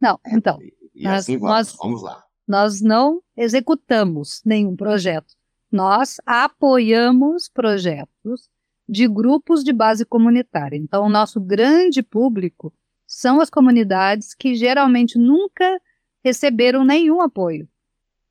Não, 0.00 0.18
então. 0.26 0.58
E, 0.94 1.04
nós, 1.04 1.20
assim 1.20 1.38
vamos, 1.38 1.54
nós, 1.54 1.76
vamos 1.76 2.02
lá. 2.02 2.24
Nós 2.46 2.80
não 2.80 3.22
executamos 3.36 4.42
nenhum 4.44 4.74
projeto. 4.74 5.34
Nós 5.70 6.16
apoiamos 6.24 7.48
projetos 7.48 8.48
de 8.88 9.08
grupos 9.08 9.64
de 9.64 9.72
base 9.72 10.04
comunitária. 10.04 10.76
Então, 10.76 11.04
o 11.04 11.08
nosso 11.08 11.40
grande 11.40 12.02
público 12.02 12.72
são 13.06 13.40
as 13.40 13.50
comunidades 13.50 14.34
que 14.34 14.54
geralmente 14.54 15.18
nunca 15.18 15.80
receberam 16.24 16.84
nenhum 16.84 17.20
apoio. 17.20 17.68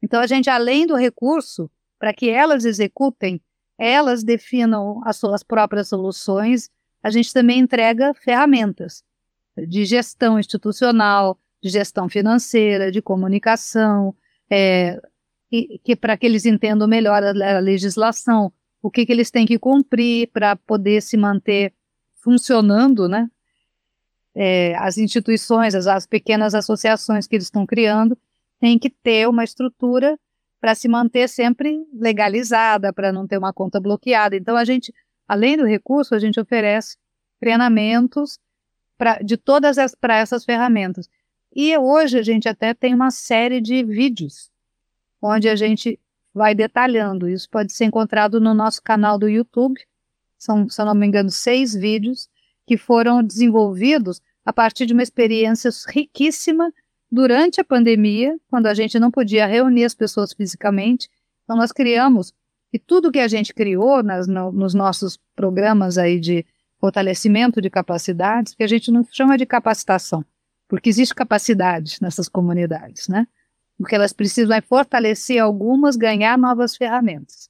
Então, 0.01 0.19
a 0.21 0.27
gente, 0.27 0.49
além 0.49 0.85
do 0.85 0.95
recurso, 0.95 1.69
para 1.97 2.13
que 2.13 2.29
elas 2.29 2.65
executem, 2.65 3.41
elas 3.77 4.23
definam 4.23 5.01
as 5.05 5.17
suas 5.17 5.43
próprias 5.43 5.89
soluções, 5.89 6.69
a 7.03 7.09
gente 7.09 7.33
também 7.33 7.59
entrega 7.59 8.13
ferramentas 8.13 9.03
de 9.67 9.85
gestão 9.85 10.39
institucional, 10.39 11.39
de 11.61 11.69
gestão 11.69 12.09
financeira, 12.09 12.91
de 12.91 13.01
comunicação, 13.01 14.15
é, 14.49 14.99
que, 15.49 15.79
que 15.83 15.95
para 15.95 16.17
que 16.17 16.25
eles 16.25 16.45
entendam 16.45 16.87
melhor 16.87 17.23
a, 17.23 17.57
a 17.57 17.59
legislação, 17.59 18.51
o 18.81 18.91
que, 18.91 19.05
que 19.05 19.11
eles 19.11 19.31
têm 19.31 19.45
que 19.45 19.57
cumprir 19.57 20.29
para 20.31 20.55
poder 20.55 21.01
se 21.01 21.17
manter 21.17 21.73
funcionando, 22.15 23.07
né? 23.07 23.29
é, 24.35 24.75
as 24.75 24.97
instituições, 24.97 25.73
as, 25.73 25.87
as, 25.87 26.05
pequenas 26.05 26.53
associações 26.53 27.25
que 27.25 27.35
eles 27.35 27.45
estão 27.45 27.65
criando, 27.65 28.17
têm 28.59 28.77
que 28.77 28.89
ter 28.89 29.27
uma 29.29 29.43
estrutura 29.43 30.19
para 30.65 30.73
se 30.73 30.87
manter 30.87 31.29
sempre 31.29 31.85
legalizada, 31.93 32.91
para 32.91 33.11
não 33.11 33.27
ter 33.27 33.37
uma 33.37 33.53
conta 33.53 33.79
bloqueada. 33.79 34.35
Então, 34.35 34.57
a 34.57 34.65
gente, 34.65 34.91
além 35.27 35.55
do 35.55 35.63
recurso, 35.63 36.15
a 36.15 36.17
gente 36.17 36.39
oferece 36.39 36.97
treinamentos 37.39 38.39
pra, 38.97 39.19
de 39.19 39.37
todas 39.37 39.77
as 39.77 39.93
para 39.93 40.17
essas 40.17 40.43
ferramentas. 40.43 41.07
E 41.55 41.77
hoje 41.77 42.17
a 42.17 42.23
gente 42.23 42.49
até 42.49 42.73
tem 42.73 42.95
uma 42.95 43.11
série 43.11 43.61
de 43.61 43.83
vídeos 43.83 44.49
onde 45.21 45.47
a 45.47 45.55
gente 45.55 45.99
vai 46.33 46.55
detalhando. 46.55 47.29
Isso 47.29 47.47
pode 47.47 47.71
ser 47.71 47.85
encontrado 47.85 48.41
no 48.41 48.55
nosso 48.55 48.81
canal 48.81 49.19
do 49.19 49.29
YouTube. 49.29 49.79
São, 50.35 50.67
se 50.67 50.81
eu 50.81 50.85
não 50.87 50.95
me 50.95 51.05
engano, 51.05 51.29
seis 51.29 51.75
vídeos 51.75 52.27
que 52.65 52.75
foram 52.75 53.21
desenvolvidos 53.21 54.19
a 54.43 54.51
partir 54.51 54.87
de 54.87 54.93
uma 54.93 55.03
experiência 55.03 55.69
riquíssima 55.89 56.73
durante 57.11 57.61
a 57.61 57.63
pandemia, 57.63 58.37
quando 58.49 58.67
a 58.67 58.73
gente 58.73 58.99
não 58.99 59.11
podia 59.11 59.45
reunir 59.45 59.85
as 59.85 59.93
pessoas 59.93 60.33
fisicamente. 60.33 61.09
Então, 61.43 61.55
nós 61.55 61.71
criamos, 61.71 62.33
e 62.73 62.79
tudo 62.79 63.11
que 63.11 63.19
a 63.19 63.27
gente 63.27 63.53
criou 63.53 64.03
nas, 64.03 64.27
no, 64.27 64.51
nos 64.51 64.73
nossos 64.73 65.19
programas 65.35 65.97
aí 65.97 66.19
de 66.19 66.45
fortalecimento 66.79 67.61
de 67.61 67.69
capacidades, 67.69 68.53
que 68.53 68.63
a 68.63 68.67
gente 68.67 68.91
não 68.91 69.03
chama 69.11 69.37
de 69.37 69.45
capacitação, 69.45 70.25
porque 70.67 70.89
existe 70.89 71.15
capacidade 71.15 71.97
nessas 72.01 72.27
comunidades, 72.27 73.07
né? 73.07 73.27
O 73.77 73.85
que 73.85 73.95
elas 73.95 74.13
precisam 74.13 74.55
é 74.55 74.61
fortalecer 74.61 75.41
algumas, 75.41 75.95
ganhar 75.95 76.37
novas 76.37 76.75
ferramentas. 76.75 77.49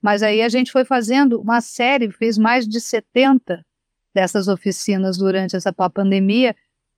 Mas 0.00 0.22
aí 0.22 0.42
a 0.42 0.48
gente 0.48 0.72
foi 0.72 0.84
fazendo 0.84 1.40
uma 1.40 1.60
série, 1.60 2.10
fez 2.10 2.36
mais 2.36 2.66
de 2.66 2.80
70 2.80 3.64
dessas 4.12 4.48
oficinas 4.48 5.16
durante 5.16 5.54
essa 5.54 5.72
pandemia 5.72 6.56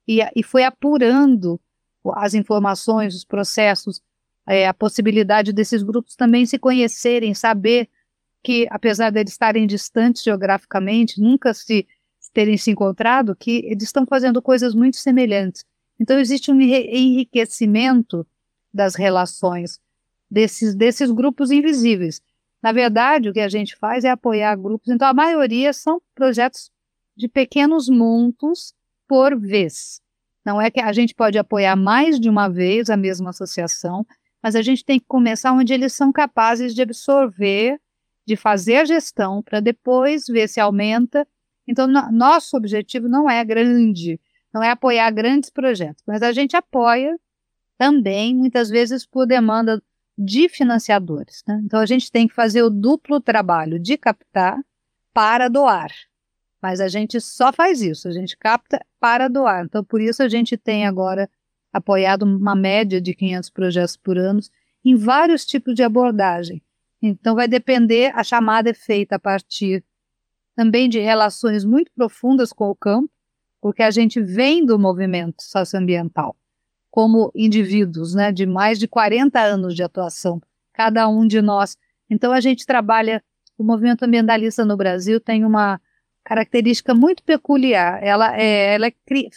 e, 0.09 0.21
e 0.35 0.43
foi 0.43 0.65
apurando 0.65 1.61
as 2.14 2.34
informações, 2.34 3.14
os 3.14 3.25
processos, 3.25 4.00
é, 4.46 4.66
a 4.66 4.75
possibilidade 4.75 5.52
desses 5.52 5.82
grupos 5.82 6.16
também 6.16 6.44
se 6.44 6.58
conhecerem, 6.58 7.34
saber 7.34 7.88
que, 8.42 8.66
apesar 8.70 9.11
de 9.11 9.20
eles 9.20 9.32
estarem 9.32 9.66
distantes 9.66 10.23
geograficamente, 10.23 11.20
nunca 11.20 11.54
se 11.54 11.87
terem 12.32 12.56
se 12.56 12.70
encontrado, 12.70 13.37
que 13.37 13.64
eles 13.64 13.84
estão 13.84 14.04
fazendo 14.04 14.42
coisas 14.42 14.75
muito 14.75 14.96
semelhantes. 14.96 15.64
Então, 15.99 16.18
existe 16.18 16.50
um 16.50 16.61
enriquecimento 16.61 18.26
das 18.73 18.96
relações 18.96 19.80
desses, 20.28 20.75
desses 20.75 21.11
grupos 21.11 21.52
invisíveis. 21.52 22.20
Na 22.61 22.73
verdade, 22.73 23.28
o 23.28 23.32
que 23.32 23.40
a 23.40 23.49
gente 23.49 23.76
faz 23.76 24.04
é 24.04 24.11
apoiar 24.11 24.56
grupos, 24.56 24.88
então 24.88 25.06
a 25.06 25.14
maioria 25.14 25.73
são 25.73 26.02
projetos 26.14 26.70
de 27.16 27.28
pequenos 27.28 27.88
montos 27.88 28.75
por 29.06 29.38
vez. 29.38 30.00
Não 30.45 30.61
é 30.61 30.71
que 30.71 30.81
a 30.81 30.93
gente 30.93 31.15
pode 31.15 31.39
apoiar 31.39 31.75
mais 31.75 32.21
de 32.21 32.29
uma 32.29 32.49
vez 32.49 32.91
a 32.91 32.97
mesma 32.97 33.31
associação, 33.31 34.07
mas 34.43 34.55
a 34.55 34.63
gente 34.63 34.85
tem 34.85 35.01
que 35.01 35.07
começar 35.07 35.53
onde 35.53 35.73
eles 35.73 35.95
são 35.95 36.13
capazes 36.13 36.75
de 36.75 36.83
absorver, 36.83 37.81
de 38.27 38.37
fazer 38.37 38.77
a 38.77 38.85
gestão, 38.85 39.43
para 39.43 39.61
depois 39.61 40.27
ver 40.27 40.49
se 40.49 40.61
aumenta. 40.61 41.27
Então, 41.67 41.87
no, 41.87 42.13
nosso 42.13 42.57
objetivo 42.57 43.09
não 43.09 43.29
é 43.29 43.43
grande, 43.43 44.21
não 44.53 44.63
é 44.63 44.71
apoiar 44.71 45.11
grandes 45.11 45.49
projetos, 45.49 46.03
mas 46.07 46.23
a 46.23 46.31
gente 46.31 46.55
apoia 46.55 47.19
também, 47.79 48.35
muitas 48.35 48.69
vezes, 48.69 49.07
por 49.07 49.27
demanda 49.27 49.83
de 50.17 50.49
financiadores. 50.49 51.43
Né? 51.47 51.61
Então, 51.65 51.81
a 51.81 51.87
gente 51.87 52.13
tem 52.13 52.29
que 52.29 52.35
fazer 52.35 52.63
o 52.63 52.71
duplo 52.71 53.21
trabalho 53.21 53.79
de 53.79 53.97
captar 53.97 54.59
para 55.13 55.49
doar. 55.49 55.91
Mas 56.64 56.80
a 56.80 56.88
gente 56.88 57.21
só 57.21 57.52
faz 57.52 57.83
isso, 57.83 58.09
a 58.09 58.11
gente 58.11 58.38
capta 58.38 58.83
para 58.99 59.28
doar. 59.28 59.66
Então, 59.66 59.85
por 59.85 60.00
isso 60.00 60.23
a 60.23 60.30
gente 60.30 60.56
tem 60.56 60.87
agora 60.87 61.28
apoiado 61.71 62.23
uma 62.23 62.54
média 62.54 63.02
de 63.02 63.12
500 63.12 63.50
projetos 63.50 63.99
por 63.99 64.16
ano 64.16 64.40
em 64.83 64.97
vários 64.97 65.44
tipos 65.44 65.75
de 65.75 65.83
abordagem. 65.83 66.62
Então, 67.02 67.35
vai 67.35 67.47
depender, 67.47 68.12
a 68.14 68.25
chamada 68.25 68.71
é 68.71 68.73
feita 68.73 69.16
a 69.16 69.18
partir 69.18 69.85
também 70.56 70.88
de 70.88 70.99
relações 70.99 71.66
muito 71.66 71.92
profundas 71.94 72.50
com 72.50 72.71
o 72.71 72.75
campo, 72.75 73.11
porque 73.61 73.83
a 73.83 73.90
gente 73.90 74.18
vem 74.23 74.64
do 74.64 74.78
movimento 74.78 75.42
socioambiental 75.42 76.35
como 76.90 77.30
indivíduos, 77.35 78.14
né, 78.14 78.33
de 78.33 78.47
mais 78.47 78.78
de 78.78 78.88
40 78.88 79.38
anos 79.38 79.75
de 79.75 79.83
atuação, 79.83 80.40
cada 80.73 81.06
um 81.09 81.26
de 81.26 81.42
nós. 81.42 81.76
Então, 82.09 82.33
a 82.33 82.40
gente 82.40 82.64
trabalha, 82.64 83.23
o 83.59 83.62
movimento 83.62 84.02
ambientalista 84.04 84.64
no 84.64 84.78
Brasil 84.78 85.21
tem 85.21 85.44
uma 85.44 85.78
característica 86.25 86.95
muito 86.95 87.23
peculiar. 87.23 88.02
Ela 88.02 88.37
é, 88.37 88.75
ela 88.75 88.87
é 88.87 88.95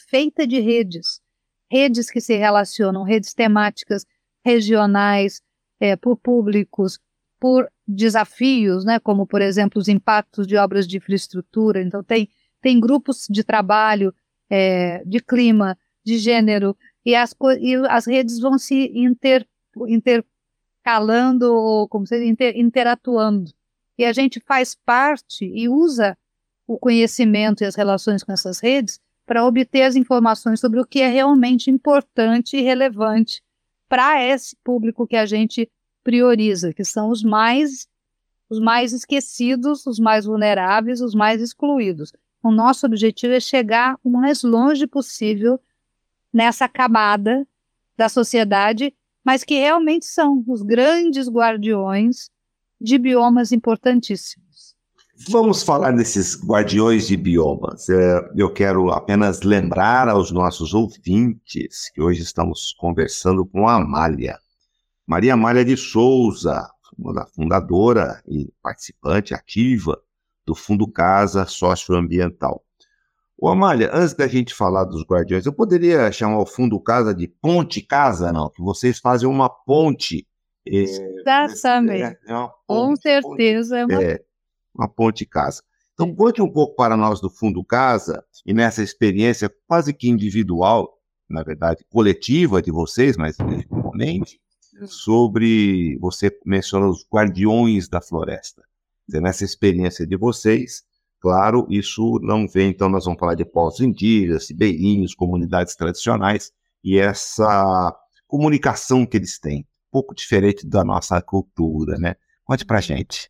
feita 0.10 0.48
de 0.48 0.60
redes, 0.60 1.22
redes 1.70 2.10
que 2.10 2.22
se 2.22 2.36
relacionam, 2.36 3.04
redes 3.04 3.34
temáticas 3.34 4.06
regionais, 4.44 5.42
é, 5.80 5.96
por 5.96 6.18
públicos, 6.18 7.00
por 7.40 7.70
desafios, 7.88 8.84
né, 8.84 9.00
como 9.00 9.28
por 9.28 9.42
exemplo 9.42 9.80
os 9.80 9.88
impactos 9.88 10.48
de 10.48 10.56
obras 10.58 10.88
de 10.88 10.98
infraestrutura. 10.98 11.82
Então 11.82 12.04
tem 12.04 12.30
tem 12.62 12.80
grupos 12.80 13.28
de 13.30 13.44
trabalho 13.44 14.14
é, 14.50 15.04
de 15.06 15.20
clima, 15.20 15.78
de 16.04 16.18
gênero 16.18 16.76
e 17.06 17.16
as, 17.16 17.36
e 17.62 17.76
as 17.88 18.08
redes 18.08 18.40
vão 18.40 18.58
se 18.58 18.92
inter, 18.96 19.48
intercalando 19.88 21.54
ou 21.54 21.88
como 21.88 22.08
se 22.08 22.26
inter, 22.26 22.58
interatuando. 22.58 23.52
E 23.98 24.06
a 24.06 24.14
gente 24.14 24.40
faz 24.40 24.76
parte 24.76 25.46
e 25.46 25.70
usa 25.70 26.18
o 26.68 26.78
conhecimento 26.78 27.64
e 27.64 27.66
as 27.66 27.76
relações 27.76 28.24
com 28.24 28.32
essas 28.32 28.60
redes 28.60 29.00
para 29.26 29.46
obter 29.46 29.84
as 29.84 29.96
informações 29.96 30.60
sobre 30.60 30.80
o 30.80 30.86
que 30.86 31.02
é 31.02 31.08
realmente 31.08 31.72
importante 31.72 32.58
e 32.58 32.62
relevante 32.62 33.42
para 33.90 34.24
esse 34.24 34.56
público 34.64 35.08
que 35.08 35.16
a 35.16 35.26
gente 35.26 35.70
prioriza, 36.04 36.74
que 36.74 36.84
são 36.84 37.10
os 37.10 37.24
mais 37.24 37.88
os 38.50 38.62
mais 38.62 38.94
esquecidos, 38.94 39.86
os 39.86 40.00
mais 40.00 40.24
vulneráveis, 40.26 41.02
os 41.02 41.14
mais 41.14 41.42
excluídos. 41.42 42.14
O 42.42 42.50
nosso 42.50 42.86
objetivo 42.86 43.34
é 43.34 43.42
chegar 43.42 44.00
o 44.02 44.10
mais 44.10 44.42
longe 44.42 44.88
possível 44.88 45.60
nessa 46.32 46.68
camada 46.70 47.46
da 47.98 48.08
sociedade, 48.08 48.96
mas 49.22 49.44
que 49.44 49.56
realmente 49.56 50.06
são 50.06 50.46
os 50.48 50.62
grandes 50.62 51.28
guardiões 51.28 52.30
de 52.80 52.98
biomas 52.98 53.52
importantíssimos. 53.52 54.47
Vamos 55.26 55.64
falar 55.64 55.92
desses 55.94 56.40
guardiões 56.44 57.08
de 57.08 57.18
biomas. 57.18 57.90
É, 57.90 58.30
eu 58.36 58.54
quero 58.54 58.92
apenas 58.92 59.42
lembrar 59.42 60.08
aos 60.08 60.32
nossos 60.32 60.76
ouvintes 60.76 61.90
que 61.92 62.00
hoje 62.00 62.22
estamos 62.22 62.74
conversando 62.78 63.44
com 63.44 63.68
a 63.68 63.76
Amália. 63.76 64.38
Maria 65.08 65.34
Amália 65.34 65.66
de 65.66 65.76
Souza, 65.76 66.70
fundadora 67.34 68.22
e 68.28 68.48
participante 68.62 69.34
ativa 69.34 70.00
do 70.46 70.54
Fundo 70.54 70.88
Casa 70.88 71.48
Socioambiental. 71.48 72.64
Ô 73.40 73.50
Amália, 73.50 73.90
antes 73.92 74.14
da 74.14 74.28
gente 74.28 74.54
falar 74.54 74.84
dos 74.84 75.04
guardiões, 75.04 75.46
eu 75.46 75.54
poderia 75.54 76.12
chamar 76.12 76.40
o 76.40 76.46
Fundo 76.46 76.80
Casa 76.80 77.14
de 77.14 77.28
Ponte 77.28 77.82
Casa, 77.82 78.32
não? 78.32 78.50
Que 78.52 78.62
vocês 78.62 79.00
fazem 79.00 79.28
uma 79.28 79.50
ponte. 79.50 80.28
É, 80.66 80.72
Exatamente. 80.72 82.04
É, 82.04 82.08
é 82.08 82.34
ponte, 82.36 82.54
Com 82.68 82.96
certeza 82.96 83.82
ponte, 83.82 83.94
é 83.94 83.98
uma 83.98 84.27
uma 84.78 84.88
ponte 84.88 85.26
casa. 85.26 85.62
Então, 85.94 86.14
conte 86.14 86.42
um 86.42 86.52
pouco 86.52 86.76
para 86.76 86.96
nós 86.96 87.20
do 87.20 87.30
Fundo 87.30 87.64
Casa 87.64 88.24
e 88.46 88.54
nessa 88.54 88.84
experiência 88.84 89.52
quase 89.68 89.94
que 89.94 90.08
individual 90.08 90.98
na 91.30 91.44
verdade, 91.44 91.86
coletiva 91.90 92.62
de 92.62 92.72
vocês, 92.72 93.18
mas 93.18 93.36
principalmente, 93.36 94.40
sobre. 94.86 95.98
Você 96.00 96.32
mencionou 96.46 96.92
os 96.92 97.06
guardiões 97.12 97.88
da 97.88 98.02
floresta. 98.02 98.64
Dizer, 99.08 99.22
nessa 99.22 99.44
experiência 99.44 100.06
de 100.06 100.18
vocês, 100.18 100.84
claro, 101.20 101.66
isso 101.70 102.20
não 102.22 102.48
vem, 102.48 102.70
então 102.70 102.90
nós 102.90 103.06
vamos 103.06 103.20
falar 103.20 103.36
de 103.36 103.46
povos 103.46 103.80
indígenas, 103.80 104.50
ribeirinhos, 104.50 105.16
comunidades 105.16 105.76
tradicionais, 105.76 106.52
e 106.84 106.98
essa 106.98 107.96
comunicação 108.28 109.06
que 109.06 109.18
eles 109.18 109.40
têm, 109.40 109.62
um 109.62 109.92
pouco 109.92 110.14
diferente 110.14 110.68
da 110.68 110.84
nossa 110.84 111.22
cultura, 111.22 111.98
né? 111.98 112.16
Conte 112.44 112.66
pra 112.66 112.82
gente. 112.82 113.30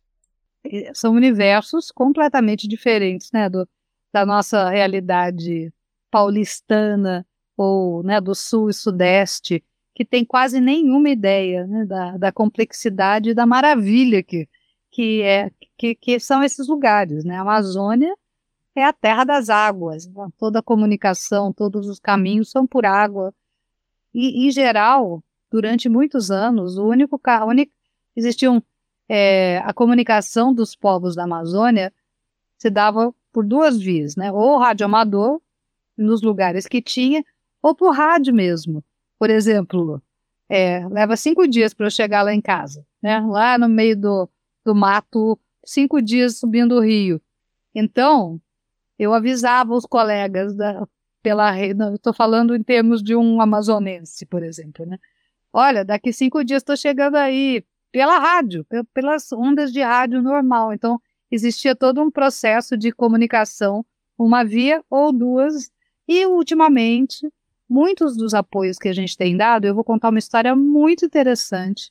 São 0.94 1.12
universos 1.12 1.90
completamente 1.90 2.68
diferentes, 2.68 3.30
né, 3.32 3.48
do, 3.48 3.68
da 4.12 4.26
nossa 4.26 4.68
realidade 4.68 5.72
paulistana 6.10 7.26
ou 7.56 8.02
né, 8.02 8.20
do 8.20 8.34
sul 8.34 8.70
e 8.70 8.74
sudeste, 8.74 9.64
que 9.94 10.04
tem 10.04 10.24
quase 10.24 10.60
nenhuma 10.60 11.10
ideia 11.10 11.66
né, 11.66 11.84
da, 11.84 12.16
da 12.16 12.32
complexidade 12.32 13.30
e 13.30 13.34
da 13.34 13.46
maravilha 13.46 14.22
que, 14.22 14.48
que, 14.90 15.22
é, 15.22 15.50
que, 15.76 15.94
que 15.94 16.20
são 16.20 16.42
esses 16.42 16.68
lugares. 16.68 17.24
Né? 17.24 17.36
A 17.36 17.40
Amazônia 17.40 18.14
é 18.76 18.84
a 18.84 18.92
terra 18.92 19.24
das 19.24 19.50
águas, 19.50 20.06
né? 20.06 20.28
toda 20.38 20.60
a 20.60 20.62
comunicação, 20.62 21.52
todos 21.52 21.88
os 21.88 21.98
caminhos 21.98 22.50
são 22.50 22.66
por 22.66 22.86
água. 22.86 23.34
E, 24.14 24.46
em 24.46 24.50
geral, 24.50 25.22
durante 25.50 25.88
muitos 25.88 26.30
anos, 26.30 26.78
o 26.78 26.86
único, 26.86 27.20
único 27.46 27.72
existiam 28.14 28.62
é, 29.08 29.58
a 29.64 29.72
comunicação 29.72 30.52
dos 30.52 30.76
povos 30.76 31.14
da 31.14 31.24
Amazônia 31.24 31.92
se 32.56 32.68
dava 32.68 33.14
por 33.32 33.44
duas 33.44 33.78
vias, 33.78 34.16
né? 34.16 34.30
Ou 34.32 34.58
rádio 34.58 34.84
amador, 34.84 35.40
nos 35.96 36.22
lugares 36.22 36.66
que 36.66 36.82
tinha, 36.82 37.24
ou 37.62 37.74
por 37.74 37.94
rádio 37.94 38.34
mesmo. 38.34 38.84
Por 39.18 39.30
exemplo, 39.30 40.02
é, 40.48 40.86
leva 40.88 41.16
cinco 41.16 41.46
dias 41.46 41.74
para 41.74 41.86
eu 41.86 41.90
chegar 41.90 42.22
lá 42.22 42.34
em 42.34 42.40
casa, 42.40 42.84
né? 43.02 43.20
Lá 43.20 43.58
no 43.58 43.68
meio 43.68 43.96
do, 43.96 44.28
do 44.64 44.74
mato, 44.74 45.38
cinco 45.64 46.00
dias 46.02 46.38
subindo 46.38 46.76
o 46.76 46.80
rio. 46.80 47.20
Então, 47.74 48.40
eu 48.98 49.14
avisava 49.14 49.74
os 49.74 49.86
colegas 49.86 50.54
da, 50.54 50.86
pela 51.22 51.50
rede, 51.50 51.82
estou 51.94 52.12
falando 52.12 52.54
em 52.54 52.62
termos 52.62 53.02
de 53.02 53.14
um 53.14 53.40
amazonense, 53.40 54.26
por 54.26 54.42
exemplo, 54.42 54.86
né? 54.86 54.98
Olha, 55.52 55.84
daqui 55.84 56.12
cinco 56.12 56.44
dias 56.44 56.62
estou 56.62 56.76
chegando 56.76 57.16
aí, 57.16 57.64
pela 57.92 58.18
rádio, 58.18 58.66
pelas 58.92 59.32
ondas 59.32 59.72
de 59.72 59.80
rádio 59.80 60.22
normal. 60.22 60.72
Então, 60.72 61.00
existia 61.30 61.74
todo 61.74 62.02
um 62.02 62.10
processo 62.10 62.76
de 62.76 62.92
comunicação, 62.92 63.84
uma 64.16 64.44
via 64.44 64.82
ou 64.90 65.12
duas, 65.12 65.70
e 66.06 66.26
ultimamente, 66.26 67.28
muitos 67.68 68.16
dos 68.16 68.34
apoios 68.34 68.78
que 68.78 68.88
a 68.88 68.92
gente 68.92 69.16
tem 69.16 69.36
dado, 69.36 69.66
eu 69.66 69.74
vou 69.74 69.84
contar 69.84 70.08
uma 70.08 70.18
história 70.18 70.54
muito 70.56 71.04
interessante, 71.04 71.90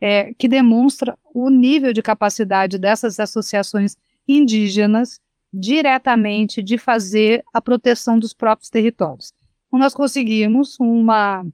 é, 0.00 0.34
que 0.34 0.48
demonstra 0.48 1.16
o 1.32 1.48
nível 1.50 1.92
de 1.92 2.02
capacidade 2.02 2.78
dessas 2.78 3.20
associações 3.20 3.96
indígenas 4.26 5.20
diretamente 5.52 6.62
de 6.62 6.76
fazer 6.76 7.44
a 7.52 7.60
proteção 7.60 8.18
dos 8.18 8.34
próprios 8.34 8.70
territórios. 8.70 9.32
Então, 9.68 9.78
nós 9.78 9.94
conseguimos 9.94 10.76
uma, 10.80 11.46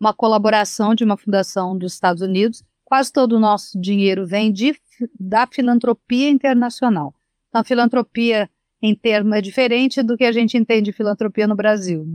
uma 0.00 0.12
colaboração 0.12 0.94
de 0.94 1.04
uma 1.04 1.16
fundação 1.16 1.76
dos 1.76 1.92
Estados 1.92 2.22
Unidos 2.22 2.64
quase 2.86 3.12
todo 3.12 3.32
o 3.34 3.40
nosso 3.40 3.78
dinheiro 3.78 4.24
vem 4.24 4.50
de, 4.50 4.74
da 5.18 5.46
filantropia 5.46 6.30
internacional. 6.30 7.12
Então, 7.48 7.60
a 7.60 7.64
filantropia 7.64 8.48
em 8.80 8.94
termo 8.94 9.34
é 9.34 9.40
diferente 9.40 10.02
do 10.02 10.16
que 10.16 10.24
a 10.24 10.32
gente 10.32 10.56
entende 10.56 10.84
de 10.84 10.92
filantropia 10.92 11.46
no 11.46 11.56
Brasil. 11.56 12.06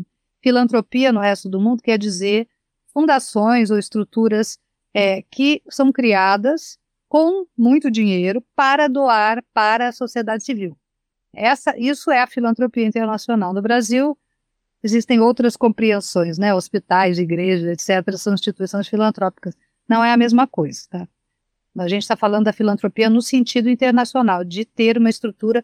Filantropia 0.41 1.11
no 1.11 1.19
resto 1.19 1.49
do 1.49 1.59
mundo 1.59 1.83
quer 1.83 1.99
dizer 1.99 2.47
fundações 2.93 3.69
ou 3.69 3.77
estruturas 3.77 4.57
é, 4.93 5.21
que 5.23 5.61
são 5.69 5.91
criadas 5.91 6.79
com 7.07 7.45
muito 7.57 7.91
dinheiro 7.91 8.41
para 8.55 8.87
doar 8.87 9.43
para 9.53 9.89
a 9.89 9.91
sociedade 9.91 10.43
civil. 10.43 10.77
Essa, 11.33 11.77
isso 11.77 12.11
é 12.11 12.21
a 12.21 12.27
filantropia 12.27 12.85
internacional. 12.85 13.53
No 13.53 13.61
Brasil, 13.61 14.17
existem 14.81 15.19
outras 15.19 15.57
compreensões, 15.57 16.37
né? 16.37 16.53
Hospitais, 16.53 17.19
igrejas, 17.19 17.67
etc., 17.67 18.15
são 18.17 18.33
instituições 18.33 18.87
filantrópicas 18.87 19.55
não 19.87 20.03
é 20.03 20.11
a 20.11 20.17
mesma 20.17 20.47
coisa, 20.47 20.81
tá? 20.89 21.07
A 21.77 21.87
gente 21.87 22.01
está 22.01 22.17
falando 22.17 22.45
da 22.45 22.53
filantropia 22.53 23.09
no 23.09 23.21
sentido 23.21 23.69
internacional, 23.69 24.43
de 24.43 24.65
ter 24.65 24.97
uma 24.97 25.09
estrutura 25.09 25.63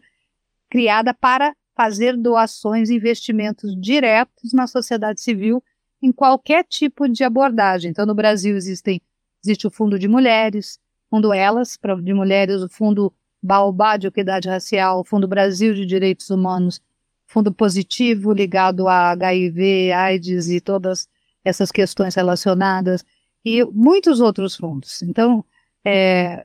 criada 0.70 1.12
para 1.12 1.54
fazer 1.76 2.16
doações, 2.16 2.90
investimentos 2.90 3.78
diretos 3.80 4.52
na 4.52 4.66
sociedade 4.66 5.20
civil 5.20 5.62
em 6.02 6.10
qualquer 6.10 6.64
tipo 6.64 7.08
de 7.08 7.24
abordagem. 7.24 7.90
Então, 7.90 8.06
no 8.06 8.14
Brasil 8.14 8.56
existem, 8.56 9.00
existe 9.44 9.66
o 9.66 9.70
Fundo 9.70 9.98
de 9.98 10.08
Mulheres, 10.08 10.78
Fundo 11.10 11.32
Elas, 11.32 11.78
de 12.02 12.14
mulheres, 12.14 12.62
o 12.62 12.68
Fundo 12.68 13.12
Baobá 13.42 13.96
de 13.96 14.06
Equidade 14.06 14.48
Racial, 14.48 15.00
o 15.00 15.04
Fundo 15.04 15.28
Brasil 15.28 15.74
de 15.74 15.86
Direitos 15.86 16.30
Humanos, 16.30 16.80
Fundo 17.26 17.52
Positivo 17.52 18.32
ligado 18.32 18.88
a 18.88 19.10
HIV, 19.10 19.92
AIDS 19.92 20.48
e 20.48 20.60
todas 20.60 21.08
essas 21.44 21.70
questões 21.70 22.14
relacionadas 22.14 23.04
e 23.48 23.64
muitos 23.64 24.20
outros 24.20 24.54
fundos. 24.56 25.02
Então, 25.02 25.44
é, 25.84 26.44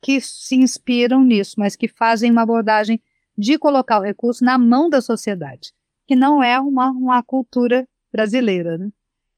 que 0.00 0.20
se 0.20 0.56
inspiram 0.56 1.22
nisso, 1.22 1.56
mas 1.58 1.76
que 1.76 1.88
fazem 1.88 2.30
uma 2.30 2.42
abordagem 2.42 3.00
de 3.36 3.58
colocar 3.58 4.00
o 4.00 4.02
recurso 4.02 4.44
na 4.44 4.56
mão 4.58 4.88
da 4.88 5.00
sociedade, 5.00 5.72
que 6.06 6.16
não 6.16 6.42
é 6.42 6.58
uma, 6.58 6.90
uma 6.90 7.22
cultura 7.22 7.86
brasileira. 8.10 8.78
Né? 8.78 8.90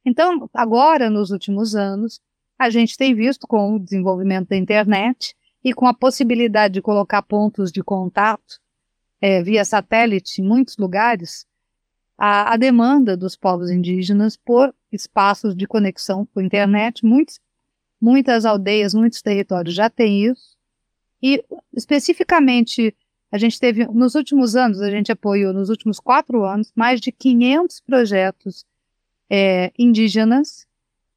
Então, 0.05 0.49
agora, 0.55 1.11
nos 1.11 1.31
últimos 1.31 1.75
anos, 1.75 2.21
a 2.59 2.71
gente 2.71 2.97
tem 2.97 3.15
visto 3.15 3.47
com 3.47 3.75
o 3.75 3.79
desenvolvimento 3.79 4.49
da 4.49 4.57
internet 4.57 5.35
e 5.65 5.75
com 5.75 5.87
a 5.87 5.95
possibilidade 5.95 6.75
de 6.75 6.83
colocar 6.83 7.23
pontos 7.23 7.73
de 7.73 7.83
contato 7.83 8.61
é, 9.21 9.43
via 9.43 9.65
satélite 9.65 10.41
em 10.41 10.45
muitos 10.45 10.77
lugares, 10.79 11.47
a, 12.17 12.55
a 12.55 12.57
demanda 12.57 13.17
dos 13.17 13.37
povos 13.37 13.71
indígenas 13.71 14.37
por 14.37 14.75
espaços 14.93 15.55
de 15.55 15.67
conexão 15.67 16.27
com 16.27 16.41
a 16.41 16.45
internet. 16.45 17.05
Muitos, 17.05 17.41
muitas 18.01 18.45
aldeias, 18.45 18.95
muitos 18.95 19.23
territórios 19.23 19.75
já 19.75 19.89
têm 19.89 20.25
isso. 20.27 20.57
E, 21.23 21.45
especificamente, 21.75 22.95
a 23.31 23.39
gente 23.39 23.61
teve, 23.61 23.87
nos 23.87 24.15
últimos 24.15 24.57
anos, 24.57 24.81
a 24.81 24.91
gente 24.91 25.13
apoiou, 25.13 25.53
nos 25.53 25.69
últimos 25.69 26.01
quatro 26.01 26.45
anos, 26.45 26.73
mais 26.75 27.01
de 27.01 27.13
500 27.13 27.81
projetos 27.81 28.65
é, 29.29 29.71
indígenas 29.79 30.67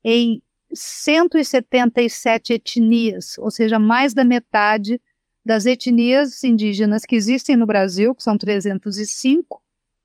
em 0.04 0.42
177 0.74 2.54
etnias, 2.54 3.38
ou 3.38 3.50
seja, 3.50 3.80
mais 3.80 4.14
da 4.14 4.24
metade 4.24 5.02
das 5.46 5.66
etnias 5.66 6.44
indígenas 6.44 7.06
que 7.06 7.16
existem 7.16 7.56
no 7.56 7.66
Brasil, 7.66 8.14
que 8.14 8.24
são 8.24 8.38
305, 8.38 9.62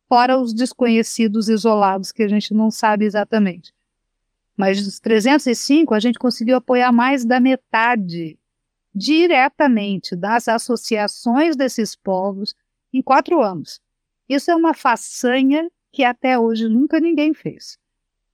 fora 0.08 0.38
os 0.38 0.54
desconhecidos 0.54 1.48
isolados, 1.48 2.10
que 2.10 2.22
a 2.22 2.28
gente 2.28 2.54
não 2.54 2.70
sabe 2.70 3.04
exatamente. 3.04 3.72
Mas 4.56 4.82
dos 4.82 4.98
305, 4.98 5.94
a 5.94 6.00
gente 6.00 6.18
conseguiu 6.18 6.56
apoiar 6.56 6.90
mais 6.90 7.24
da 7.24 7.38
metade 7.38 8.38
diretamente 8.94 10.16
das 10.16 10.48
associações 10.48 11.54
desses 11.54 11.94
povos 11.94 12.54
em 12.92 13.02
quatro 13.02 13.40
anos. 13.42 13.80
Isso 14.28 14.50
é 14.50 14.56
uma 14.56 14.74
façanha 14.74 15.70
que 15.92 16.02
até 16.02 16.38
hoje 16.38 16.68
nunca 16.68 16.98
ninguém 16.98 17.32
fez. 17.32 17.78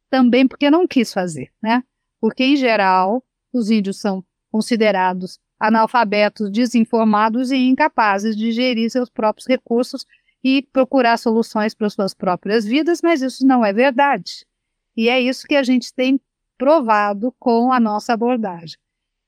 Também 0.08 0.46
porque 0.46 0.70
não 0.70 0.87
quis 0.87 1.12
fazer, 1.12 1.52
né? 1.62 1.82
Porque, 2.20 2.44
em 2.44 2.56
geral, 2.56 3.22
os 3.52 3.68
índios 3.68 4.00
são 4.00 4.24
considerados 4.50 5.38
analfabetos, 5.58 6.50
desinformados 6.50 7.50
e 7.50 7.56
incapazes 7.56 8.37
de 8.37 8.52
gerir 8.52 8.88
seus 8.90 9.10
próprios 9.10 9.46
recursos 9.46 10.06
e 10.44 10.61
procurar 10.70 11.16
soluções 11.16 11.74
para 11.74 11.88
suas 11.88 12.12
próprias 12.12 12.66
vidas, 12.66 13.00
mas 13.02 13.22
isso 13.22 13.46
não 13.46 13.64
é 13.64 13.72
verdade. 13.72 14.46
E 14.94 15.09
é 15.09 15.18
isso 15.18 15.46
que 15.46 15.57
a 15.57 15.62
gente 15.62 15.92
tem 15.94 16.20
provado 16.59 17.35
com 17.38 17.72
a 17.72 17.80
nossa 17.80 18.12
abordagem. 18.12 18.76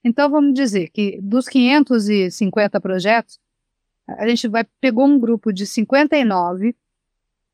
Então, 0.05 0.31
vamos 0.31 0.52
dizer 0.52 0.90
que 0.90 1.18
dos 1.22 1.48
550 1.48 2.79
projetos, 2.81 3.40
a 4.07 4.29
gente 4.29 4.46
vai, 4.46 4.64
pegou 4.79 5.07
um 5.07 5.18
grupo 5.18 5.52
de 5.52 5.66
59 5.66 6.76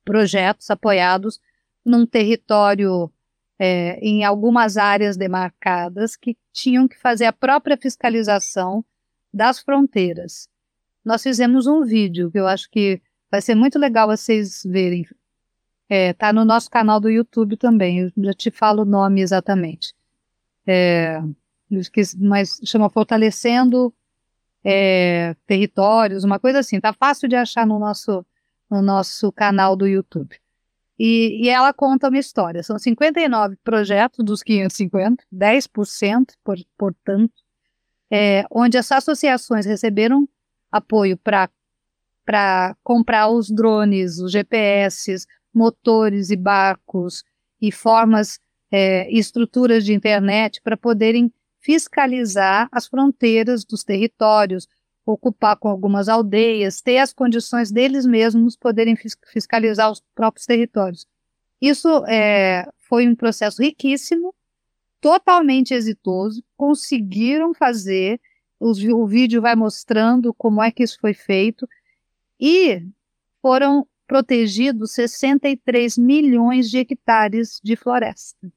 projetos 0.05 0.68
apoiados 0.68 1.40
num 1.85 2.05
território, 2.05 3.11
é, 3.59 3.98
em 4.01 4.25
algumas 4.25 4.77
áreas 4.77 5.16
demarcadas, 5.16 6.16
que 6.16 6.37
tinham 6.53 6.88
que 6.88 6.98
fazer 6.98 7.27
a 7.27 7.33
própria 7.33 7.79
fiscalização 7.79 8.85
das 9.33 9.61
fronteiras. 9.61 10.48
Nós 11.05 11.22
fizemos 11.22 11.66
um 11.66 11.83
vídeo 11.83 12.31
que 12.31 12.38
eu 12.38 12.46
acho 12.46 12.68
que 12.68 13.01
Vai 13.33 13.40
ser 13.40 13.55
muito 13.55 13.79
legal 13.79 14.07
vocês 14.07 14.62
verem. 14.62 15.07
É, 15.88 16.12
tá 16.12 16.35
no 16.35 16.45
nosso 16.45 16.71
canal 16.71 17.01
do 17.01 17.09
YouTube 17.09 17.57
também. 17.57 18.01
Eu 18.01 18.12
já 18.18 18.35
te 18.35 18.51
falo 18.51 18.83
o 18.83 18.85
nome 18.85 19.23
exatamente. 19.23 19.95
É, 20.66 21.18
mas 22.18 22.61
chama 22.62 22.90
Fortalecendo 22.90 23.92
é, 24.62 25.35
Territórios, 25.47 26.25
uma 26.25 26.38
coisa 26.38 26.59
assim. 26.59 26.79
Tá 26.79 26.92
fácil 26.92 27.27
de 27.27 27.35
achar 27.35 27.66
no 27.66 27.79
nosso, 27.79 28.23
no 28.71 28.83
nosso 28.83 29.33
canal 29.33 29.75
do 29.75 29.87
YouTube. 29.87 30.38
E, 30.99 31.47
e, 31.47 31.49
ela 31.49 31.73
conta 31.73 32.11
uma 32.11 32.18
história. 32.18 32.62
São 32.62 32.79
59 32.79 33.57
projetos 33.64 34.23
dos 34.23 34.42
550, 34.42 35.25
10%, 35.33 36.35
por, 36.45 36.59
portanto, 36.77 37.33
é, 38.11 38.45
onde 38.51 38.77
as 38.77 38.92
associações 38.92 39.64
receberam 39.64 40.29
apoio 40.71 41.16
para 41.16 41.49
comprar 42.83 43.29
os 43.29 43.51
drones, 43.51 44.19
os 44.19 44.33
GPS, 44.33 45.27
motores 45.53 46.31
e 46.31 46.37
barcos 46.37 47.25
e 47.61 47.71
formas 47.71 48.39
é, 48.71 49.11
estruturas 49.13 49.85
de 49.85 49.93
internet 49.93 50.61
para 50.63 50.77
poderem 50.77 51.33
fiscalizar 51.61 52.69
as 52.73 52.87
fronteiras 52.87 53.65
dos 53.65 53.85
territórios, 53.85 54.67
ocupar 55.07 55.57
com 55.57 55.69
algumas 55.69 56.09
aldeias, 56.09 56.81
ter 56.81 56.99
as 56.99 57.13
condições 57.13 57.71
deles 57.71 58.07
mesmos 58.07 58.57
poderem 58.57 58.97
fiscalizar 58.97 59.91
os 59.91 60.03
próprios 60.15 60.47
territórios. 60.47 61.07
Isso 61.61 62.05
é, 62.07 62.69
foi 62.89 63.07
um 63.07 63.15
processo 63.15 63.63
riquíssimo, 63.63 64.35
totalmente 65.01 65.75
exitoso, 65.75 66.43
conseguiram 66.57 67.55
fazer, 67.55 68.21
os, 68.59 68.83
o 68.83 69.07
vídeo 69.07 69.41
vai 69.41 69.55
mostrando 69.55 70.33
como 70.35 70.63
é 70.63 70.71
que 70.71 70.83
isso 70.83 70.99
foi 71.01 71.15
feito, 71.15 71.69
e 72.42 72.85
foram 73.40 73.87
protegidos 74.05 74.90
63 74.92 75.96
milhões 75.96 76.68
de 76.68 76.78
hectares 76.78 77.61
de 77.62 77.76
floresta. 77.76 78.52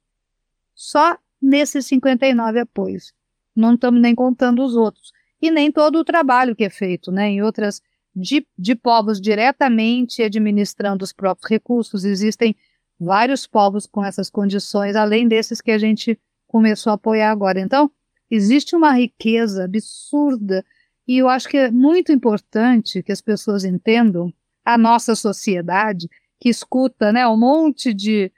Só 0.73 1.15
nesses 1.39 1.85
59 1.85 2.61
apoios. 2.61 3.13
Não 3.55 3.75
estamos 3.75 4.01
nem 4.01 4.15
contando 4.15 4.63
os 4.63 4.75
outros 4.75 5.13
e 5.39 5.51
nem 5.51 5.71
todo 5.71 5.99
o 5.99 6.03
trabalho 6.03 6.55
que 6.55 6.63
é 6.63 6.69
feito, 6.69 7.11
né? 7.11 7.29
Em 7.29 7.43
outras 7.43 7.79
de, 8.15 8.45
de 8.57 8.73
povos 8.73 9.21
diretamente 9.21 10.23
administrando 10.23 11.03
os 11.03 11.13
próprios 11.13 11.49
recursos, 11.49 12.03
existem 12.03 12.55
vários 12.99 13.45
povos 13.45 13.85
com 13.85 14.03
essas 14.03 14.31
condições, 14.31 14.95
além 14.95 15.27
desses 15.27 15.61
que 15.61 15.71
a 15.71 15.77
gente 15.77 16.19
começou 16.47 16.91
a 16.91 16.95
apoiar 16.95 17.29
agora. 17.29 17.59
Então, 17.59 17.91
existe 18.31 18.75
uma 18.75 18.91
riqueza 18.91 19.65
absurda 19.65 20.65
e 21.07 21.17
eu 21.17 21.29
acho 21.29 21.47
que 21.47 21.57
é 21.57 21.71
muito 21.71 22.11
importante 22.11 23.03
que 23.03 23.11
as 23.11 23.21
pessoas 23.21 23.63
entendam 23.63 24.33
a 24.63 24.77
nossa 24.77 25.15
sociedade 25.15 26.09
que 26.39 26.49
escuta, 26.49 27.11
né, 27.11 27.27
um 27.27 27.37
monte 27.37 27.93
de 27.93 28.31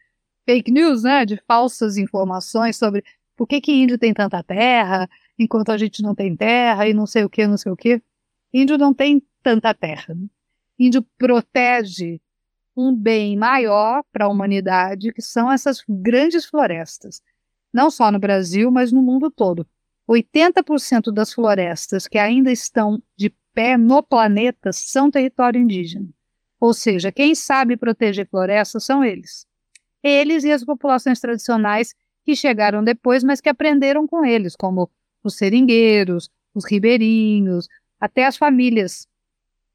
fake 0.45 0.71
news, 0.71 1.03
né, 1.03 1.25
de 1.25 1.37
falsas 1.47 1.97
informações 1.97 2.77
sobre 2.77 3.03
por 3.35 3.47
que 3.47 3.61
que 3.61 3.71
índio 3.71 3.97
tem 3.97 4.13
tanta 4.13 4.43
terra, 4.43 5.09
enquanto 5.37 5.71
a 5.71 5.77
gente 5.77 6.01
não 6.01 6.15
tem 6.15 6.35
terra 6.35 6.87
e 6.87 6.93
não 6.93 7.05
sei 7.05 7.23
o 7.23 7.29
que, 7.29 7.45
não 7.47 7.57
sei 7.57 7.71
o 7.71 7.77
que. 7.77 8.01
Índio 8.53 8.77
não 8.77 8.93
tem 8.93 9.21
tanta 9.43 9.73
terra. 9.73 10.13
Né? 10.13 10.27
Índio 10.79 11.05
protege 11.17 12.19
um 12.75 12.95
bem 12.95 13.35
maior 13.35 14.03
para 14.11 14.25
a 14.25 14.27
humanidade, 14.29 15.11
que 15.13 15.21
são 15.21 15.51
essas 15.51 15.83
grandes 15.87 16.45
florestas. 16.45 17.21
Não 17.73 17.89
só 17.89 18.11
no 18.11 18.19
Brasil, 18.19 18.71
mas 18.71 18.91
no 18.91 19.01
mundo 19.01 19.31
todo. 19.31 19.67
80% 20.07 21.11
das 21.11 21.33
florestas 21.33 22.07
que 22.07 22.17
ainda 22.17 22.51
estão 22.51 23.01
de 23.15 23.33
pé 23.53 23.77
no 23.77 24.01
planeta 24.01 24.71
são 24.71 25.11
território 25.11 25.59
indígena. 25.59 26.07
Ou 26.59 26.73
seja, 26.73 27.11
quem 27.11 27.35
sabe 27.35 27.77
proteger 27.77 28.27
florestas 28.27 28.85
são 28.85 29.03
eles. 29.03 29.45
Eles 30.01 30.43
e 30.43 30.51
as 30.51 30.63
populações 30.63 31.19
tradicionais 31.19 31.93
que 32.23 32.35
chegaram 32.35 32.83
depois, 32.83 33.23
mas 33.23 33.41
que 33.41 33.49
aprenderam 33.49 34.07
com 34.07 34.25
eles, 34.25 34.55
como 34.55 34.89
os 35.23 35.35
seringueiros, 35.35 36.29
os 36.53 36.65
ribeirinhos, 36.65 37.67
até 37.99 38.25
as 38.25 38.37
famílias 38.37 39.07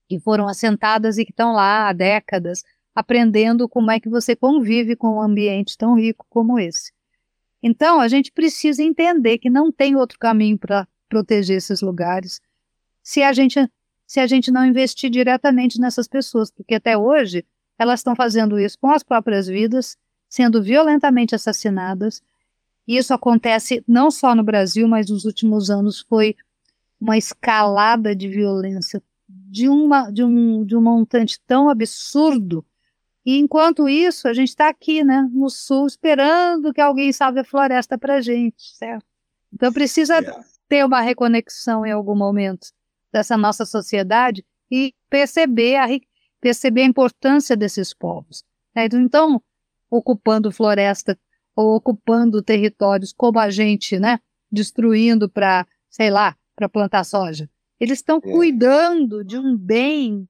que 0.09 0.18
foram 0.21 0.49
assentadas 0.49 1.18
e 1.18 1.25
que 1.25 1.33
estão 1.33 1.53
lá 1.53 1.88
há 1.88 1.92
décadas, 1.92 2.62
aprendendo 2.95 3.68
como 3.68 3.90
é 3.90 3.99
que 3.99 4.09
você 4.09 4.37
convive 4.37 4.97
com 4.97 5.16
um 5.16 5.23
ambiente 5.23 5.77
tão 5.77 5.95
rico 5.95 6.27
como 6.29 6.59
esse. 6.59 6.92
Então, 7.62 8.01
a 8.01 8.09
gente 8.09 8.33
precisa 8.33 8.83
entender 8.83 9.38
que 9.38 9.48
não 9.48 9.70
tem 9.70 9.94
outro 9.94 10.18
caminho 10.18 10.59
para 10.59 10.87
proteger 11.09 11.59
esses 11.59 11.81
lugares 11.81 12.40
se 13.03 13.22
a 13.22 13.33
gente 13.33 13.68
se 14.07 14.20
a 14.20 14.27
gente 14.27 14.51
não 14.51 14.66
investir 14.66 15.09
diretamente 15.09 15.81
nessas 15.81 16.07
pessoas, 16.07 16.51
porque 16.51 16.75
até 16.75 16.98
hoje 16.98 17.46
elas 17.79 18.01
estão 18.01 18.14
fazendo 18.14 18.59
isso 18.59 18.79
com 18.79 18.90
as 18.90 19.03
próprias 19.03 19.46
vidas, 19.46 19.96
sendo 20.29 20.62
violentamente 20.62 21.35
assassinadas, 21.35 22.22
isso 22.87 23.14
acontece 23.14 23.83
não 23.88 24.11
só 24.11 24.35
no 24.35 24.42
Brasil, 24.42 24.87
mas 24.87 25.09
nos 25.09 25.25
últimos 25.25 25.70
anos 25.70 26.01
foi 26.01 26.37
uma 27.01 27.16
escalada 27.16 28.14
de 28.14 28.29
violência 28.29 29.03
de, 29.29 29.68
uma, 29.68 30.11
de, 30.11 30.22
um, 30.22 30.64
de 30.64 30.77
um 30.77 30.83
montante 30.83 31.40
tão 31.46 31.68
absurdo. 31.68 32.64
E 33.24 33.38
enquanto 33.38 33.88
isso, 33.88 34.26
a 34.26 34.35
gente 34.35 34.48
está 34.48 34.68
aqui, 34.68 35.04
né, 35.04 35.28
no 35.32 35.48
sul, 35.48 35.87
esperando 35.87 36.72
que 36.72 36.80
alguém 36.80 37.12
salve 37.12 37.40
a 37.40 37.44
floresta 37.44 37.96
para 37.96 38.20
gente, 38.20 38.76
certo? 38.76 39.06
Então 39.52 39.72
precisa 39.72 40.18
yeah. 40.18 40.44
ter 40.68 40.85
uma 40.85 41.00
reconexão 41.00 41.87
em 41.87 41.92
algum 41.92 42.16
momento 42.16 42.68
dessa 43.12 43.37
nossa 43.37 43.64
sociedade 43.64 44.44
e 44.70 44.94
perceber 45.08 45.76
a, 45.76 45.87
perceber 46.40 46.82
a 46.82 46.87
importância 46.87 47.56
desses 47.56 47.94
povos. 47.94 48.42
Né? 48.74 48.88
Então, 48.92 49.40
ocupando 49.90 50.50
floresta 50.50 51.18
ou 51.54 51.76
ocupando 51.76 52.42
territórios 52.42 53.12
como 53.12 53.38
a 53.38 53.50
gente, 53.50 53.98
né? 53.98 54.18
Destruindo 54.50 55.28
para, 55.28 55.66
sei 55.90 56.11
lá, 56.11 56.35
para 56.56 56.68
plantar 56.68 57.04
soja. 57.04 57.48
Eles 57.78 57.98
estão 57.98 58.16
é. 58.16 58.20
cuidando 58.20 59.22
de 59.22 59.37
um 59.37 59.56
bem 59.56 60.26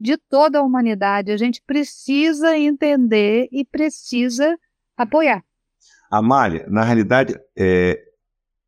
de 0.00 0.16
toda 0.16 0.58
a 0.58 0.62
humanidade. 0.62 1.32
A 1.32 1.36
gente 1.36 1.62
precisa 1.66 2.56
entender 2.56 3.48
e 3.50 3.64
precisa 3.64 4.58
apoiar. 4.96 5.42
Amália, 6.10 6.66
na 6.68 6.82
realidade, 6.84 7.38
é, 7.56 8.02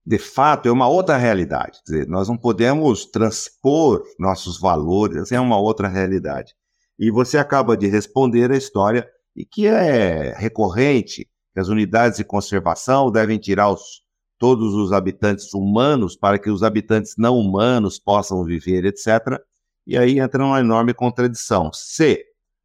de 0.04 0.18
fato, 0.18 0.68
é 0.68 0.72
uma 0.72 0.88
outra 0.88 1.16
realidade. 1.16 1.80
Dizer, 1.84 2.06
nós 2.06 2.28
não 2.28 2.36
podemos 2.36 3.06
transpor 3.06 4.02
nossos 4.18 4.58
valores, 4.58 5.32
é 5.32 5.40
uma 5.40 5.58
outra 5.58 5.88
realidade. 5.88 6.54
E 6.98 7.10
você 7.10 7.38
acaba 7.38 7.76
de 7.76 7.86
responder 7.86 8.50
a 8.50 8.56
história, 8.56 9.08
e 9.34 9.44
que 9.44 9.66
é 9.66 10.34
recorrente 10.36 11.28
que 11.54 11.60
as 11.60 11.68
unidades 11.68 12.18
de 12.18 12.24
conservação 12.24 13.10
devem 13.10 13.38
tirar 13.38 13.70
os, 13.70 14.02
todos 14.38 14.74
os 14.74 14.92
habitantes 14.92 15.52
humanos 15.54 16.16
para 16.16 16.38
que 16.38 16.50
os 16.50 16.62
habitantes 16.62 17.14
não 17.16 17.38
humanos 17.38 17.98
possam 17.98 18.44
viver, 18.44 18.84
etc. 18.84 19.40
E 19.86 19.96
aí 19.96 20.18
entra 20.18 20.44
uma 20.44 20.60
enorme 20.60 20.94
contradição. 20.94 21.72
Se 21.72 22.24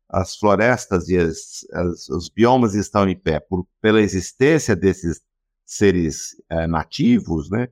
as 0.10 0.36
florestas 0.36 1.10
e 1.10 1.18
as, 1.18 1.66
as, 1.74 2.10
os 2.10 2.30
biomas 2.30 2.76
estão 2.76 3.08
em 3.08 3.16
pé 3.16 3.40
por, 3.40 3.66
pela 3.82 4.02
existência 4.02 4.76
desses 4.76 5.22
seres 5.66 6.36
é, 6.50 6.68
nativos, 6.68 7.50
né? 7.50 7.70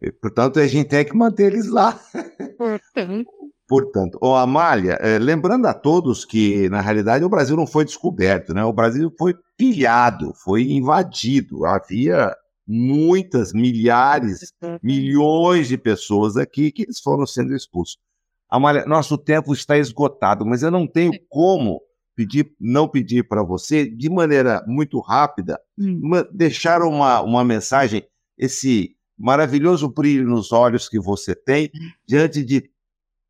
E, 0.00 0.10
portanto, 0.10 0.58
a 0.58 0.66
gente 0.66 0.88
tem 0.88 1.04
que 1.04 1.16
manter 1.16 1.52
eles 1.52 1.68
lá. 1.68 1.98
Portanto. 2.58 3.30
Portanto, 3.68 4.18
oh, 4.22 4.34
Amália, 4.34 4.92
é, 5.00 5.18
lembrando 5.18 5.66
a 5.66 5.74
todos 5.74 6.24
que, 6.24 6.68
na 6.68 6.80
realidade, 6.80 7.24
o 7.24 7.28
Brasil 7.28 7.56
não 7.56 7.66
foi 7.66 7.84
descoberto, 7.84 8.54
né? 8.54 8.64
O 8.64 8.72
Brasil 8.72 9.12
foi 9.18 9.34
pilhado, 9.56 10.32
foi 10.34 10.70
invadido. 10.70 11.66
Havia 11.66 12.32
muitas, 12.66 13.52
milhares, 13.52 14.52
milhões 14.80 15.66
de 15.66 15.76
pessoas 15.76 16.36
aqui 16.36 16.70
que 16.70 16.82
eles 16.82 17.00
foram 17.00 17.26
sendo 17.26 17.54
expulsos. 17.56 17.98
Amália, 18.48 18.84
nosso 18.86 19.18
tempo 19.18 19.52
está 19.52 19.76
esgotado, 19.76 20.46
mas 20.46 20.62
eu 20.62 20.70
não 20.70 20.86
tenho 20.86 21.12
como 21.28 21.80
pedir, 22.14 22.54
não 22.58 22.88
pedir 22.88 23.28
para 23.28 23.42
você, 23.42 23.88
de 23.88 24.08
maneira 24.08 24.64
muito 24.66 25.00
rápida, 25.00 25.60
hum. 25.78 26.00
uma, 26.02 26.24
deixar 26.32 26.82
uma, 26.82 27.20
uma 27.20 27.44
mensagem, 27.44 28.06
esse 28.38 28.96
maravilhoso 29.18 29.88
brilho 29.88 30.28
nos 30.28 30.52
olhos 30.52 30.88
que 30.88 30.98
você 30.98 31.34
tem 31.34 31.70
hum. 31.74 31.90
diante 32.06 32.42
de 32.42 32.70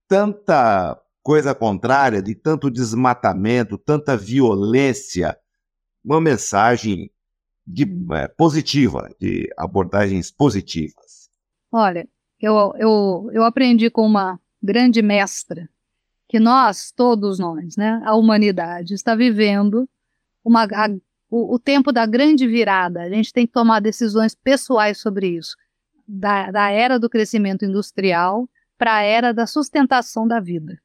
tanta 0.07 1.01
coisa 1.23 1.55
contrária, 1.55 2.23
de 2.23 2.35
tanto 2.35 2.71
desmatamento, 2.71 3.77
tanta 3.77 4.17
violência, 4.17 5.37
uma 6.05 6.21
mensagem 6.21 7.11
de, 7.67 7.85
é, 8.13 8.29
positiva, 8.29 9.11
de 9.21 9.53
abordagens 9.57 10.31
positivas. 10.31 11.29
Olha, 11.73 12.09
eu, 12.41 12.73
eu, 12.79 13.31
eu 13.33 13.43
aprendi 13.43 13.91
com 13.91 14.03
uma 14.07 14.39
grande 14.67 15.01
mestra 15.01 15.69
que 16.29 16.41
nós, 16.41 16.91
todos 16.91 17.39
nós, 17.39 17.77
né, 17.77 18.03
a 18.05 18.15
humanidade, 18.17 18.95
está 18.95 19.15
vivendo 19.15 19.89
uma, 20.45 20.65
a, 20.65 20.89
o, 21.31 21.55
o, 21.55 21.59
tempo 21.59 21.93
da 21.93 22.05
grande 22.05 22.47
virada. 22.47 23.03
A 23.03 23.09
gente 23.09 23.33
tem 23.33 23.47
que 23.47 23.53
tomar 23.53 23.81
decisões 23.81 24.35
pessoais 24.35 24.99
sobre 24.99 25.29
isso. 25.29 25.57
Da, 26.07 26.51
da 26.51 26.71
era 26.71 26.99
do 26.99 27.09
crescimento 27.09 27.65
industrial 27.65 28.49
para 28.77 28.97
a 28.97 29.03
era 29.03 29.33
da 29.33 29.47
sustentação 29.47 30.27
da 30.27 30.41
vida. 30.41 30.79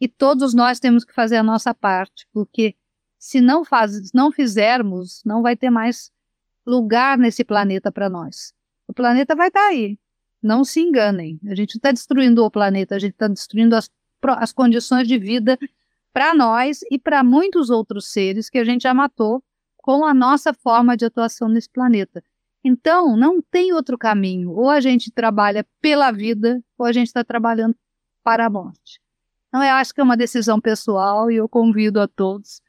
E 0.00 0.08
todos 0.08 0.54
nós 0.54 0.78
temos 0.78 1.04
que 1.04 1.12
fazer 1.12 1.36
a 1.36 1.42
nossa 1.42 1.74
parte, 1.74 2.26
porque 2.32 2.74
se 3.18 3.40
não, 3.40 3.64
faz, 3.64 4.12
não 4.12 4.30
fizermos, 4.30 5.22
não 5.24 5.42
vai 5.42 5.56
ter 5.56 5.70
mais 5.70 6.10
lugar 6.66 7.18
nesse 7.18 7.44
planeta 7.44 7.90
para 7.90 8.08
nós. 8.08 8.52
O 8.86 8.92
planeta 8.92 9.34
vai 9.34 9.48
estar 9.48 9.60
tá 9.60 9.66
aí. 9.68 9.98
Não 10.44 10.62
se 10.62 10.78
enganem. 10.78 11.40
A 11.46 11.54
gente 11.54 11.76
está 11.76 11.90
destruindo 11.90 12.44
o 12.44 12.50
planeta, 12.50 12.94
a 12.94 12.98
gente 12.98 13.14
está 13.14 13.26
destruindo 13.26 13.74
as, 13.74 13.90
as 14.22 14.52
condições 14.52 15.08
de 15.08 15.16
vida 15.18 15.58
para 16.12 16.34
nós 16.34 16.80
e 16.90 16.98
para 16.98 17.24
muitos 17.24 17.70
outros 17.70 18.12
seres 18.12 18.50
que 18.50 18.58
a 18.58 18.64
gente 18.64 18.82
já 18.82 18.92
matou 18.92 19.42
com 19.78 20.04
a 20.04 20.12
nossa 20.12 20.52
forma 20.52 20.98
de 20.98 21.06
atuação 21.06 21.48
nesse 21.48 21.70
planeta. 21.70 22.22
Então, 22.62 23.16
não 23.16 23.40
tem 23.40 23.72
outro 23.72 23.96
caminho. 23.96 24.50
Ou 24.50 24.68
a 24.68 24.80
gente 24.80 25.10
trabalha 25.10 25.66
pela 25.80 26.12
vida, 26.12 26.62
ou 26.76 26.84
a 26.84 26.92
gente 26.92 27.06
está 27.06 27.24
trabalhando 27.24 27.74
para 28.22 28.44
a 28.44 28.50
morte. 28.50 29.00
Então, 29.48 29.64
eu 29.64 29.72
acho 29.72 29.94
que 29.94 30.00
é 30.02 30.04
uma 30.04 30.16
decisão 30.16 30.60
pessoal 30.60 31.30
e 31.30 31.36
eu 31.36 31.48
convido 31.48 31.98
a 32.00 32.06
todos, 32.06 32.60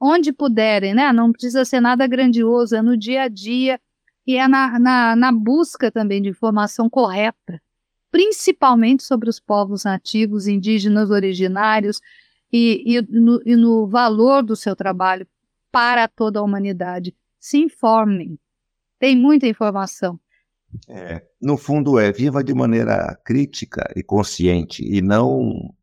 onde 0.00 0.32
puderem, 0.32 0.94
né? 0.94 1.12
Não 1.12 1.32
precisa 1.32 1.66
ser 1.66 1.80
nada 1.80 2.06
grandioso, 2.06 2.74
é 2.74 2.80
no 2.80 2.96
dia 2.96 3.24
a 3.24 3.28
dia 3.28 3.78
e 4.30 4.36
é 4.36 4.46
na, 4.46 4.78
na, 4.78 5.16
na 5.16 5.32
busca 5.32 5.90
também 5.90 6.22
de 6.22 6.28
informação 6.28 6.88
correta, 6.88 7.60
principalmente 8.12 9.02
sobre 9.02 9.28
os 9.28 9.40
povos 9.40 9.84
nativos, 9.84 10.46
indígenas 10.46 11.10
originários 11.10 12.00
e, 12.52 12.96
e, 12.96 13.02
no, 13.02 13.42
e 13.44 13.56
no 13.56 13.88
valor 13.88 14.42
do 14.42 14.54
seu 14.54 14.76
trabalho 14.76 15.26
para 15.72 16.06
toda 16.06 16.38
a 16.38 16.42
humanidade. 16.42 17.12
Se 17.40 17.58
informem, 17.58 18.38
tem 19.00 19.16
muita 19.16 19.48
informação. 19.48 20.18
É, 20.88 21.20
no 21.42 21.56
fundo 21.56 21.98
é 21.98 22.12
viva 22.12 22.44
de 22.44 22.54
maneira 22.54 23.18
crítica 23.24 23.92
e 23.96 24.02
consciente 24.04 24.84
e 24.84 25.02
não 25.02 25.74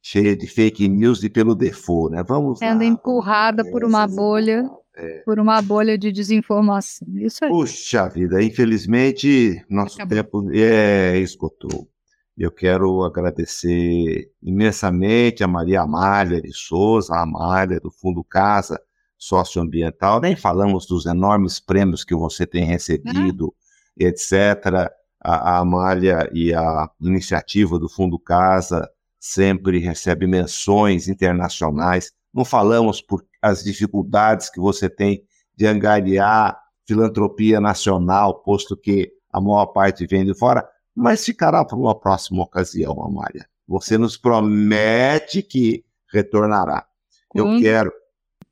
cheia 0.00 0.36
de 0.36 0.46
fake 0.46 0.88
news 0.88 1.24
e 1.24 1.28
pelo 1.28 1.56
default, 1.56 2.14
né? 2.14 2.22
Vamos 2.22 2.60
Sendo 2.60 2.78
lá, 2.78 2.84
empurrada 2.84 3.68
por 3.68 3.82
uma 3.82 4.06
bolha, 4.06 4.70
é. 4.98 5.18
por 5.20 5.38
uma 5.38 5.62
bolha 5.62 5.96
de 5.96 6.10
desinformação. 6.10 7.06
Isso 7.16 7.44
aí. 7.44 7.50
Puxa 7.50 8.08
vida, 8.08 8.42
infelizmente 8.42 9.64
nosso 9.68 9.96
Acabou. 9.96 10.16
tempo 10.16 10.50
é 10.52 11.16
esgotou. 11.18 11.88
Eu 12.36 12.52
quero 12.52 13.02
agradecer 13.02 14.30
imensamente 14.40 15.42
a 15.42 15.48
Maria 15.48 15.82
Amália 15.82 16.40
de 16.40 16.52
Souza, 16.52 17.14
a 17.14 17.22
Amália 17.22 17.80
do 17.80 17.90
Fundo 17.90 18.22
Casa 18.22 18.80
Socioambiental. 19.16 20.20
Nem 20.20 20.36
falamos 20.36 20.86
dos 20.86 21.06
enormes 21.06 21.58
prêmios 21.58 22.04
que 22.04 22.14
você 22.14 22.46
tem 22.46 22.64
recebido, 22.64 23.52
ah. 23.58 24.04
etc. 24.04 24.92
A, 25.20 25.56
a 25.56 25.58
Amália 25.58 26.30
e 26.32 26.54
a 26.54 26.88
iniciativa 27.00 27.76
do 27.76 27.88
Fundo 27.88 28.18
Casa 28.20 28.88
sempre 29.18 29.78
recebe 29.78 30.28
menções 30.28 31.08
internacionais. 31.08 32.12
Não 32.32 32.44
falamos 32.44 33.00
por 33.00 33.24
as 33.40 33.62
dificuldades 33.62 34.50
que 34.50 34.60
você 34.60 34.88
tem 34.88 35.24
de 35.56 35.66
angariar 35.66 36.58
filantropia 36.86 37.60
nacional, 37.60 38.42
posto 38.42 38.76
que 38.76 39.12
a 39.32 39.40
maior 39.40 39.66
parte 39.66 40.06
vem 40.06 40.24
de 40.24 40.34
fora, 40.34 40.66
mas 40.94 41.24
ficará 41.24 41.64
para 41.64 41.76
uma 41.76 41.98
próxima 41.98 42.42
ocasião, 42.42 43.02
Amália. 43.02 43.46
Você 43.66 43.98
nos 43.98 44.16
promete 44.16 45.42
que 45.42 45.84
retornará. 46.10 46.86
Eu 47.34 47.46
hum, 47.46 47.60
quero. 47.60 47.92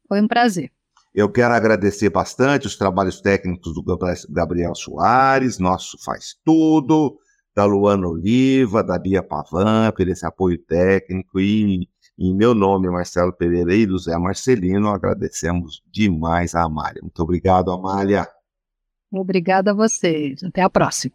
Foi 0.06 0.20
um 0.20 0.28
prazer. 0.28 0.70
Eu 1.14 1.30
quero 1.30 1.54
agradecer 1.54 2.10
bastante 2.10 2.66
os 2.66 2.76
trabalhos 2.76 3.22
técnicos 3.22 3.72
do 3.72 3.82
Gabriel 4.28 4.74
Soares, 4.74 5.58
nosso 5.58 5.96
faz 6.04 6.36
tudo, 6.44 7.18
da 7.54 7.64
Luana 7.64 8.06
Oliva, 8.06 8.84
da 8.84 8.98
Bia 8.98 9.22
Pavan, 9.22 9.90
por 9.96 10.06
esse 10.06 10.26
apoio 10.26 10.58
técnico 10.58 11.40
e 11.40 11.88
em 12.18 12.34
meu 12.34 12.54
nome, 12.54 12.88
Marcelo 12.88 13.32
Pereira 13.32 13.74
e 13.74 13.86
do 13.86 13.98
Zé 13.98 14.16
Marcelino, 14.16 14.88
agradecemos 14.88 15.82
demais 15.90 16.54
a 16.54 16.62
Amália. 16.62 17.02
Muito 17.02 17.22
obrigado, 17.22 17.70
Amália. 17.70 18.26
Obrigada 19.12 19.70
a 19.72 19.74
vocês. 19.74 20.42
Até 20.42 20.62
a 20.62 20.70
próxima. 20.70 21.14